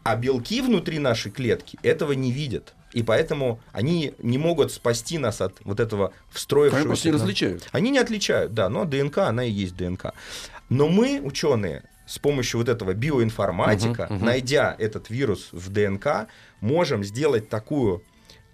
А 0.04 0.14
белки 0.16 0.62
внутри 0.62 1.00
нашей 1.00 1.32
клетки 1.32 1.78
этого 1.82 2.12
не 2.12 2.30
видят. 2.32 2.74
И 2.94 3.02
поэтому 3.02 3.60
они 3.72 4.14
не 4.22 4.38
могут 4.38 4.72
спасти 4.72 5.18
нас 5.18 5.40
от 5.42 5.54
вот 5.64 5.80
этого 5.80 6.06
Они 6.06 6.14
встроившегося... 6.30 6.86
просто 6.86 7.08
не 7.08 7.14
различают. 7.14 7.68
они 7.72 7.90
не 7.90 7.98
отличают, 7.98 8.54
да, 8.54 8.68
но 8.70 8.84
ДНК, 8.84 9.18
она 9.18 9.44
и 9.44 9.50
есть 9.50 9.76
ДНК. 9.76 10.14
Но 10.70 10.88
мы, 10.88 11.20
ученые, 11.22 11.82
с 12.06 12.18
помощью 12.18 12.58
вот 12.60 12.68
этого 12.70 12.94
биоинформатика, 12.94 14.04
Мгм, 14.04 14.14
мгм. 14.16 14.24
найдя 14.26 14.74
этот 14.78 15.10
вирус 15.10 15.48
в 15.52 15.70
ДНК, 15.70 16.28
можем 16.60 17.04
сделать 17.04 17.48
такую, 17.50 18.02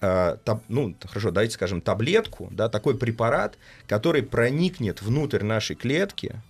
э, 0.04 0.36
таб- 0.44 0.62
ну, 0.68 0.94
хорошо, 1.04 1.30
давайте 1.30 1.54
скажем, 1.54 1.80
таблетку, 1.80 2.48
да, 2.52 2.68
такой 2.68 2.96
препарат, 2.96 3.58
который 3.88 4.22
проникнет 4.22 5.02
внутрь 5.02 5.42
нашей 5.42 5.76
клетки 5.76 6.40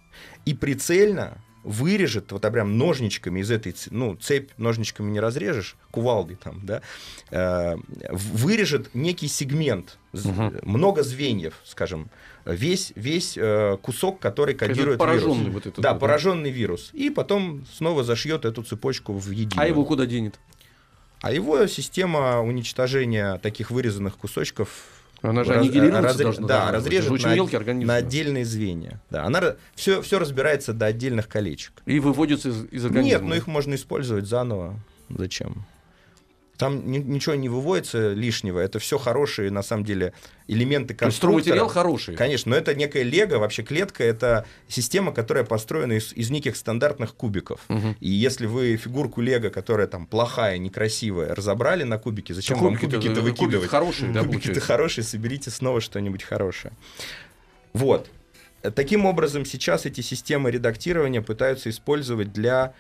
и 0.47 0.55
прицельно 0.55 1.39
вырежет, 1.65 2.31
вот 2.33 2.45
а 2.45 2.51
прям 2.51 2.77
ножничками 2.77 3.41
из 3.41 3.51
этой, 3.51 3.75
ну, 3.91 4.17
цепь 4.17 4.51
ножничками 4.59 5.11
не 5.11 5.19
разрежешь, 5.21 5.77
кувалдой 5.91 6.37
там, 6.37 6.61
да, 6.67 6.83
э, 7.31 7.77
вырежет 8.11 8.95
некий 8.95 9.29
сегмент, 9.29 9.97
Мгм. 10.13 10.59
много 10.63 11.03
звеньев, 11.03 11.55
скажем, 11.65 12.11
весь, 12.45 12.93
весь 12.97 13.39
э, 13.39 13.79
кусок, 13.81 14.21
который 14.21 14.55
кодирует 14.55 14.99
пораженный 14.99 15.39
вирус. 15.39 15.55
вот 15.55 15.67
этот 15.67 15.81
да, 15.83 15.93
вот, 15.93 16.01
пораженный 16.01 16.51
вирус. 16.51 16.91
И 16.93 17.09
потом 17.11 17.65
снова 17.75 18.05
зашьет 18.05 18.45
эту 18.45 18.63
цепочку 18.63 19.15
в 19.15 19.31
единую. 19.31 19.65
А 19.65 19.67
его 19.67 19.85
куда 19.87 20.05
денет? 20.05 20.39
А 21.25 21.33
его 21.33 21.67
система 21.67 22.43
уничтожения 22.43 23.39
таких 23.39 23.71
вырезанных 23.71 24.17
кусочков 24.19 24.69
Она 25.23 25.43
же 25.43 25.55
раз- 25.55 25.67
разре- 26.05 26.23
должна. 26.25 26.47
Да, 26.47 26.67
быть. 26.67 26.75
разрежет 26.75 27.23
на, 27.23 27.35
мелкий 27.35 27.57
организм. 27.57 27.89
на 27.89 27.95
отдельные 27.97 28.45
звенья. 28.45 29.01
Да, 29.09 29.25
она 29.25 29.55
все, 29.75 30.03
все 30.03 30.19
разбирается 30.19 30.75
до 30.75 30.85
отдельных 30.85 31.29
колечек. 31.29 31.73
И 31.87 31.99
выводится 31.99 32.51
из, 32.51 32.65
из 32.71 32.85
организма. 32.85 33.21
Нет, 33.21 33.23
но 33.23 33.35
их 33.35 33.47
можно 33.47 33.75
использовать 33.75 34.27
заново. 34.27 34.79
Зачем? 35.09 35.65
Там 36.57 36.89
ни- 36.91 36.99
ничего 36.99 37.35
не 37.35 37.49
выводится 37.49 38.13
лишнего. 38.13 38.61
Это 38.61 38.79
все 38.79 38.97
хорошие, 38.97 39.51
на 39.51 39.63
самом 39.63 39.85
деле, 39.85 40.13
элементы 40.47 40.95
конструктора. 40.95 41.43
стройматериал 41.43 41.69
хороший. 41.69 42.15
Конечно, 42.17 42.51
но 42.51 42.57
это 42.57 42.75
некая 42.77 43.03
лего, 43.03 43.39
вообще 43.39 43.65
клетка 43.65 44.05
это 44.05 44.47
система, 44.69 45.11
которая 45.13 45.43
построена 45.45 45.95
из, 45.95 46.13
из 46.13 46.31
неких 46.31 46.57
стандартных 46.57 47.17
кубиков. 47.17 47.61
Мгм. 47.69 47.97
И 47.99 48.09
если 48.09 48.47
вы 48.47 48.77
фигурку 48.77 49.21
лего, 49.21 49.49
которая 49.49 49.89
там 49.89 50.07
плохая, 50.07 50.59
некрасивая, 50.59 51.35
разобрали 51.35 51.83
на 51.83 51.99
кубики, 51.99 52.33
зачем 52.33 52.57
Так 52.59 52.65
вам 52.65 52.75
кубики-то- 52.77 52.97
кубики-то 52.99 53.21
кубики 53.21 53.41
выкидывать? 53.41 53.71
хорошие, 53.71 54.13
да, 54.13 54.21
Кубики-то 54.23 54.61
хорошие, 54.61 55.05
соберите 55.05 55.51
снова 55.51 55.81
что-нибудь 55.81 56.23
хорошее. 56.23 56.73
Вот. 57.73 58.09
Таким 58.75 59.05
образом, 59.07 59.45
сейчас 59.45 59.85
эти 59.87 60.01
системы 60.01 60.51
редактирования 60.51 61.21
пытаются 61.21 61.69
использовать 61.69 62.33
для 62.33 62.73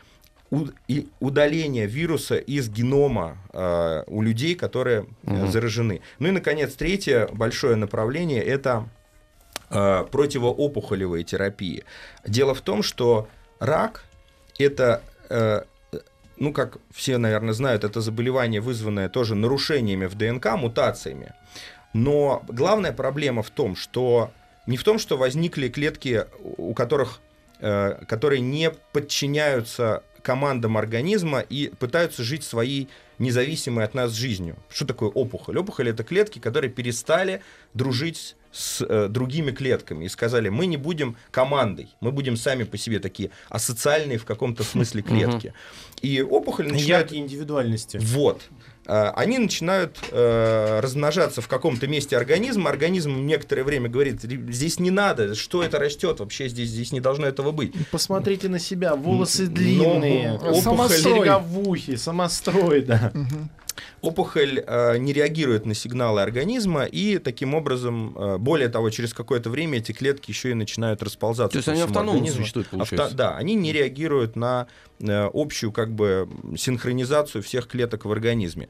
у- 0.51 0.69
и 0.89 1.09
удаления 1.21 1.87
вируса 1.87 2.37
из 2.37 2.69
генома 2.69 3.39
э, 3.53 4.05
у 4.07 4.23
людей, 4.23 4.55
которые 4.55 5.07
Мгм. 5.23 5.51
заражены. 5.51 6.01
Ну 6.19 6.29
и, 6.29 6.31
наконец, 6.31 6.75
третье 6.75 7.29
большое 7.33 7.77
направление– 7.77 8.43
это 8.45 8.89
э, 9.71 10.05
противоопухолевые 10.13 11.25
терапии. 11.25 11.85
Дело 12.27 12.55
в 12.55 12.61
том, 12.61 12.83
что 12.83 13.29
рак– 13.59 14.05
это, 14.59 15.03
э, 15.31 15.63
ну, 16.37 16.53
как 16.53 16.77
все, 16.93 17.19
наверное, 17.19 17.55
знают, 17.55 17.83
это 17.83 18.01
заболевание, 18.01 18.61
вызванное 18.61 19.09
тоже 19.09 19.35
нарушениями 19.35 20.07
в 20.07 20.15
ДНК, 20.15 20.55
мутациями. 20.57 21.33
Но 21.93 22.45
главная 22.49 22.93
проблема 22.93 23.43
в 23.43 23.51
том, 23.51 23.75
что 23.75 24.31
не 24.67 24.77
в 24.77 24.85
том, 24.85 24.99
что 24.99 25.17
возникли 25.17 25.69
клетки, 25.69 26.25
у 26.43 26.75
которых, 26.75 27.21
которые 28.09 28.41
не 28.41 28.71
подчиняются 28.93 30.03
командам 30.25 30.77
организма 30.77 31.41
и 31.41 31.71
пытаются 31.79 32.23
жить 32.25 32.45
своей 32.45 32.89
независимой 33.19 33.85
от 33.85 33.95
нас 33.95 34.13
жизнью. 34.13 34.57
Что 34.71 34.87
такое 34.87 35.11
опухоль? 35.11 35.59
Опухоль 35.59 35.91
это 35.91 36.03
клетки, 36.03 36.39
которые 36.39 36.71
перестали 36.71 37.43
дружить 37.75 38.37
с 38.51 38.85
э, 38.89 39.09
другими 39.09 39.51
клетками 39.51 40.05
и 40.05 40.09
сказали, 40.09 40.49
мы 40.49 40.67
не 40.67 40.77
будем 40.77 41.17
командой, 41.31 41.89
мы 42.01 42.13
будем 42.13 42.37
сами 42.37 42.63
по 42.65 42.79
себе 42.79 43.01
такие 43.01 43.31
асоциальные 43.49 44.19
в 44.19 44.25
каком-то 44.25 44.63
смысле 44.63 45.03
клетки. 45.03 45.53
И 46.03 46.23
опухоль 46.23 46.67
начинает... 46.67 46.89
Яркие 46.89 47.23
индивидуальности. 47.23 47.99
Вот. 48.01 48.43
А, 48.87 49.13
Они 49.17 49.39
начинают 49.39 49.97
э, 50.11 50.81
размножаться 50.81 51.41
в 51.41 51.49
каком-то 51.49 51.87
месте 51.87 52.17
организма. 52.17 52.69
Организм 52.71 53.25
некоторое 53.27 53.65
время 53.65 53.89
говорит, 53.89 54.25
«Ри- 54.25 54.53
здесь 54.53 54.79
не 54.79 54.91
надо, 54.91 55.35
что 55.35 55.63
это 55.63 55.79
растет, 55.79 56.21
вообще 56.21 56.49
здесь, 56.49 56.69
здесь 56.69 56.93
не 56.93 57.01
должно 57.01 57.27
этого 57.27 57.51
быть. 57.53 57.73
Посмотрите 57.91 58.49
на 58.49 58.59
себя, 58.59 58.95
волосы 58.95 59.45
Но 59.45 59.55
длинные, 59.55 60.35
опухоль- 60.35 60.63
самострой, 60.63 61.31
в 61.41 61.69
ухе, 61.69 61.97
самострой, 61.97 62.83
да. 62.83 63.13
Опухоль 64.03 64.63
э, 64.67 64.99
не 64.99 65.13
реагирует 65.13 65.67
на 65.67 65.75
сигналы 65.75 66.23
организма, 66.23 66.85
и 66.85 67.19
таким 67.19 67.55
образом, 67.55 68.17
э, 68.17 68.39
более 68.39 68.69
того, 68.69 68.91
через 68.91 69.13
какое-то 69.15 69.51
время 69.51 69.79
эти 69.79 69.93
клетки 69.93 70.31
еще 70.31 70.51
и 70.51 70.55
начинают 70.55 71.03
расползаться. 71.03 71.53
То 71.53 71.59
есть 71.59 71.69
они 71.69 71.81
автономно 71.81 72.13
организму. 72.13 72.43
существуют, 72.43 72.69
Авто- 72.69 72.77
получается. 72.77 73.17
Да, 73.17 73.37
они 73.37 73.55
не 73.55 73.73
реагируют 73.73 74.37
на 74.37 74.67
э, 75.01 75.31
общую 75.33 75.73
как 75.73 75.93
бы 75.93 76.29
синхронизацию 76.57 77.43
всех 77.43 77.67
клеток 77.67 78.05
в 78.05 78.13
организме. 78.13 78.69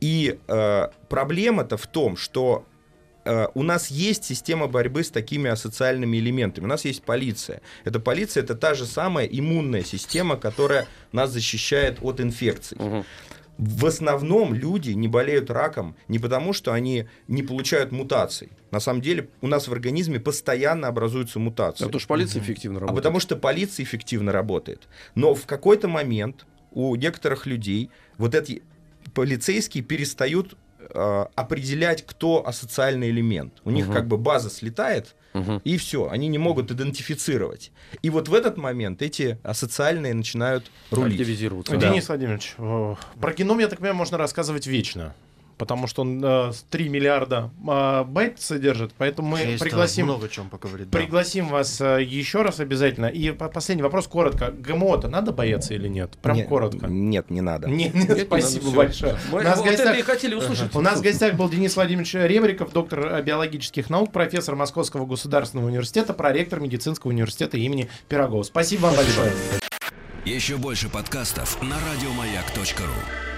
И 0.00 0.38
э, 0.46 0.88
проблема-то 1.08 1.76
в 1.76 1.86
том, 1.86 2.16
что 2.16 2.64
э, 3.24 3.46
у 3.54 3.62
нас 3.62 3.90
есть 3.90 4.24
система 4.24 4.66
борьбы 4.66 5.02
с 5.04 5.10
такими 5.10 5.50
асоциальными 5.50 6.18
элементами. 6.18 6.64
У 6.64 6.68
нас 6.68 6.84
есть 6.84 7.02
полиция. 7.02 7.60
Эта 7.84 7.98
полиция 7.98 8.42
это 8.42 8.54
та 8.54 8.74
же 8.74 8.86
самая 8.86 9.26
иммунная 9.26 9.82
система, 9.82 10.36
которая 10.36 10.86
нас 11.12 11.30
защищает 11.30 11.98
от 12.02 12.20
инфекций. 12.20 12.76
Мгм. 12.78 13.04
В 13.58 13.86
основном 13.86 14.52
люди 14.52 14.90
не 14.90 15.08
болеют 15.08 15.50
раком 15.50 15.96
не 16.08 16.18
потому, 16.18 16.52
что 16.52 16.72
они 16.72 17.06
не 17.26 17.42
получают 17.42 17.90
мутаций. 17.90 18.50
На 18.70 18.80
самом 18.80 19.00
деле 19.00 19.30
у 19.40 19.46
нас 19.46 19.66
в 19.68 19.72
организме 19.72 20.20
постоянно 20.20 20.88
образуются 20.88 21.38
мутации. 21.38 21.86
А 21.86 21.88
то 21.88 21.98
что 21.98 22.08
полиция 22.08 22.42
эффективно 22.42 22.78
А 22.78 22.80
работает. 22.80 23.02
потому 23.02 23.20
что 23.20 23.36
полиция 23.36 23.84
эффективно 23.84 24.30
работает. 24.32 24.88
Но 25.14 25.34
в 25.34 25.46
какой-то 25.46 25.88
момент 25.88 26.44
у 26.72 26.94
некоторых 26.96 27.46
людей 27.46 27.90
вот 28.18 28.34
эти 28.34 28.62
полицейские 29.14 29.82
перестают 29.82 30.56
э, 30.90 31.26
определять, 31.34 32.04
кто 32.06 32.46
асоциальный 32.46 33.10
элемент. 33.10 33.54
У 33.64 33.70
них 33.70 33.86
Мгм. 33.86 33.94
как 33.94 34.06
бы 34.06 34.18
база 34.18 34.50
слетает, 34.50 35.14
Мгм. 35.36 35.60
и 35.64 35.76
все, 35.76 36.08
они 36.08 36.28
не 36.28 36.38
могут 36.38 36.70
идентифицировать. 36.70 37.70
И 38.02 38.10
вот 38.10 38.28
в 38.28 38.34
этот 38.34 38.56
момент 38.56 39.02
эти 39.02 39.38
асоциальные 39.42 40.14
начинают 40.14 40.70
рулить. 40.90 41.20
Активизироваться. 41.20 41.76
Да. 41.76 41.90
Денис 41.90 42.08
Владимирович, 42.08 42.54
э, 42.58 42.94
про 43.20 43.32
геном, 43.34 43.58
я 43.58 43.68
так 43.68 43.78
понимаю, 43.78 43.96
можно 43.96 44.18
рассказывать 44.18 44.66
вечно. 44.66 45.14
Потому 45.58 45.86
что 45.86 46.02
он 46.02 46.22
э, 46.22 46.52
с 46.52 46.66
3 46.68 46.88
миллиарда 46.90 47.50
э, 47.66 48.04
байт 48.04 48.38
содержит, 48.40 48.92
поэтому 48.98 49.28
мы 49.28 49.38
Есть, 49.40 49.62
пригласим, 49.62 50.04
много 50.04 50.28
чем 50.28 50.50
поговорить. 50.50 50.90
да. 50.90 50.98
пригласим 50.98 51.48
вас 51.48 51.80
э, 51.80 52.02
еще 52.02 52.42
раз 52.42 52.60
обязательно. 52.60 53.06
И 53.06 53.30
по- 53.30 53.48
последний 53.48 53.82
вопрос 53.82 54.06
коротко. 54.06 54.50
ГМО-то 54.50 55.08
надо 55.08 55.32
бояться 55.32 55.72
или 55.72 55.88
нет? 55.88 56.10
Прям 56.20 56.36
Не- 56.36 56.42
коротко. 56.44 56.86
Нет, 56.88 57.30
не 57.30 57.40
надо. 57.40 57.68
Не- 57.68 57.84
не, 57.88 58.00
Нет, 58.00 58.18
не 58.18 58.24
спасибо 58.24 58.64
надо, 58.66 58.76
большое. 58.76 59.18
Мы 59.32 59.40
У 59.40 59.42
нас 59.42 59.58
вот 59.58 59.66
это 59.68 59.76
гостях- 59.84 59.98
и 59.98 60.02
хотели 60.02 60.34
услышать. 60.34 60.74
У 60.74 60.80
нас 60.82 60.98
в 60.98 61.02
гостях 61.02 61.34
был 61.34 61.48
Денис 61.48 61.74
Владимирович 61.74 62.12
Ребриков, 62.12 62.72
доктор 62.72 63.06
э, 63.06 63.22
биологических 63.22 63.88
наук, 63.88 64.12
профессор 64.12 64.56
Московского 64.56 65.06
государственного 65.06 65.68
университета, 65.68 66.12
проректор 66.12 66.60
медицинского 66.60 67.12
университета 67.12 67.56
имени 67.56 67.88
Пирогова. 68.10 68.42
Спасибо 68.42 68.82
вам 68.82 68.96
большое. 68.96 69.32
Еще 70.26 70.56
больше 70.58 70.90
подкастов 70.90 71.62
на 71.62 71.76
радиомаяк.ру. 71.90 73.35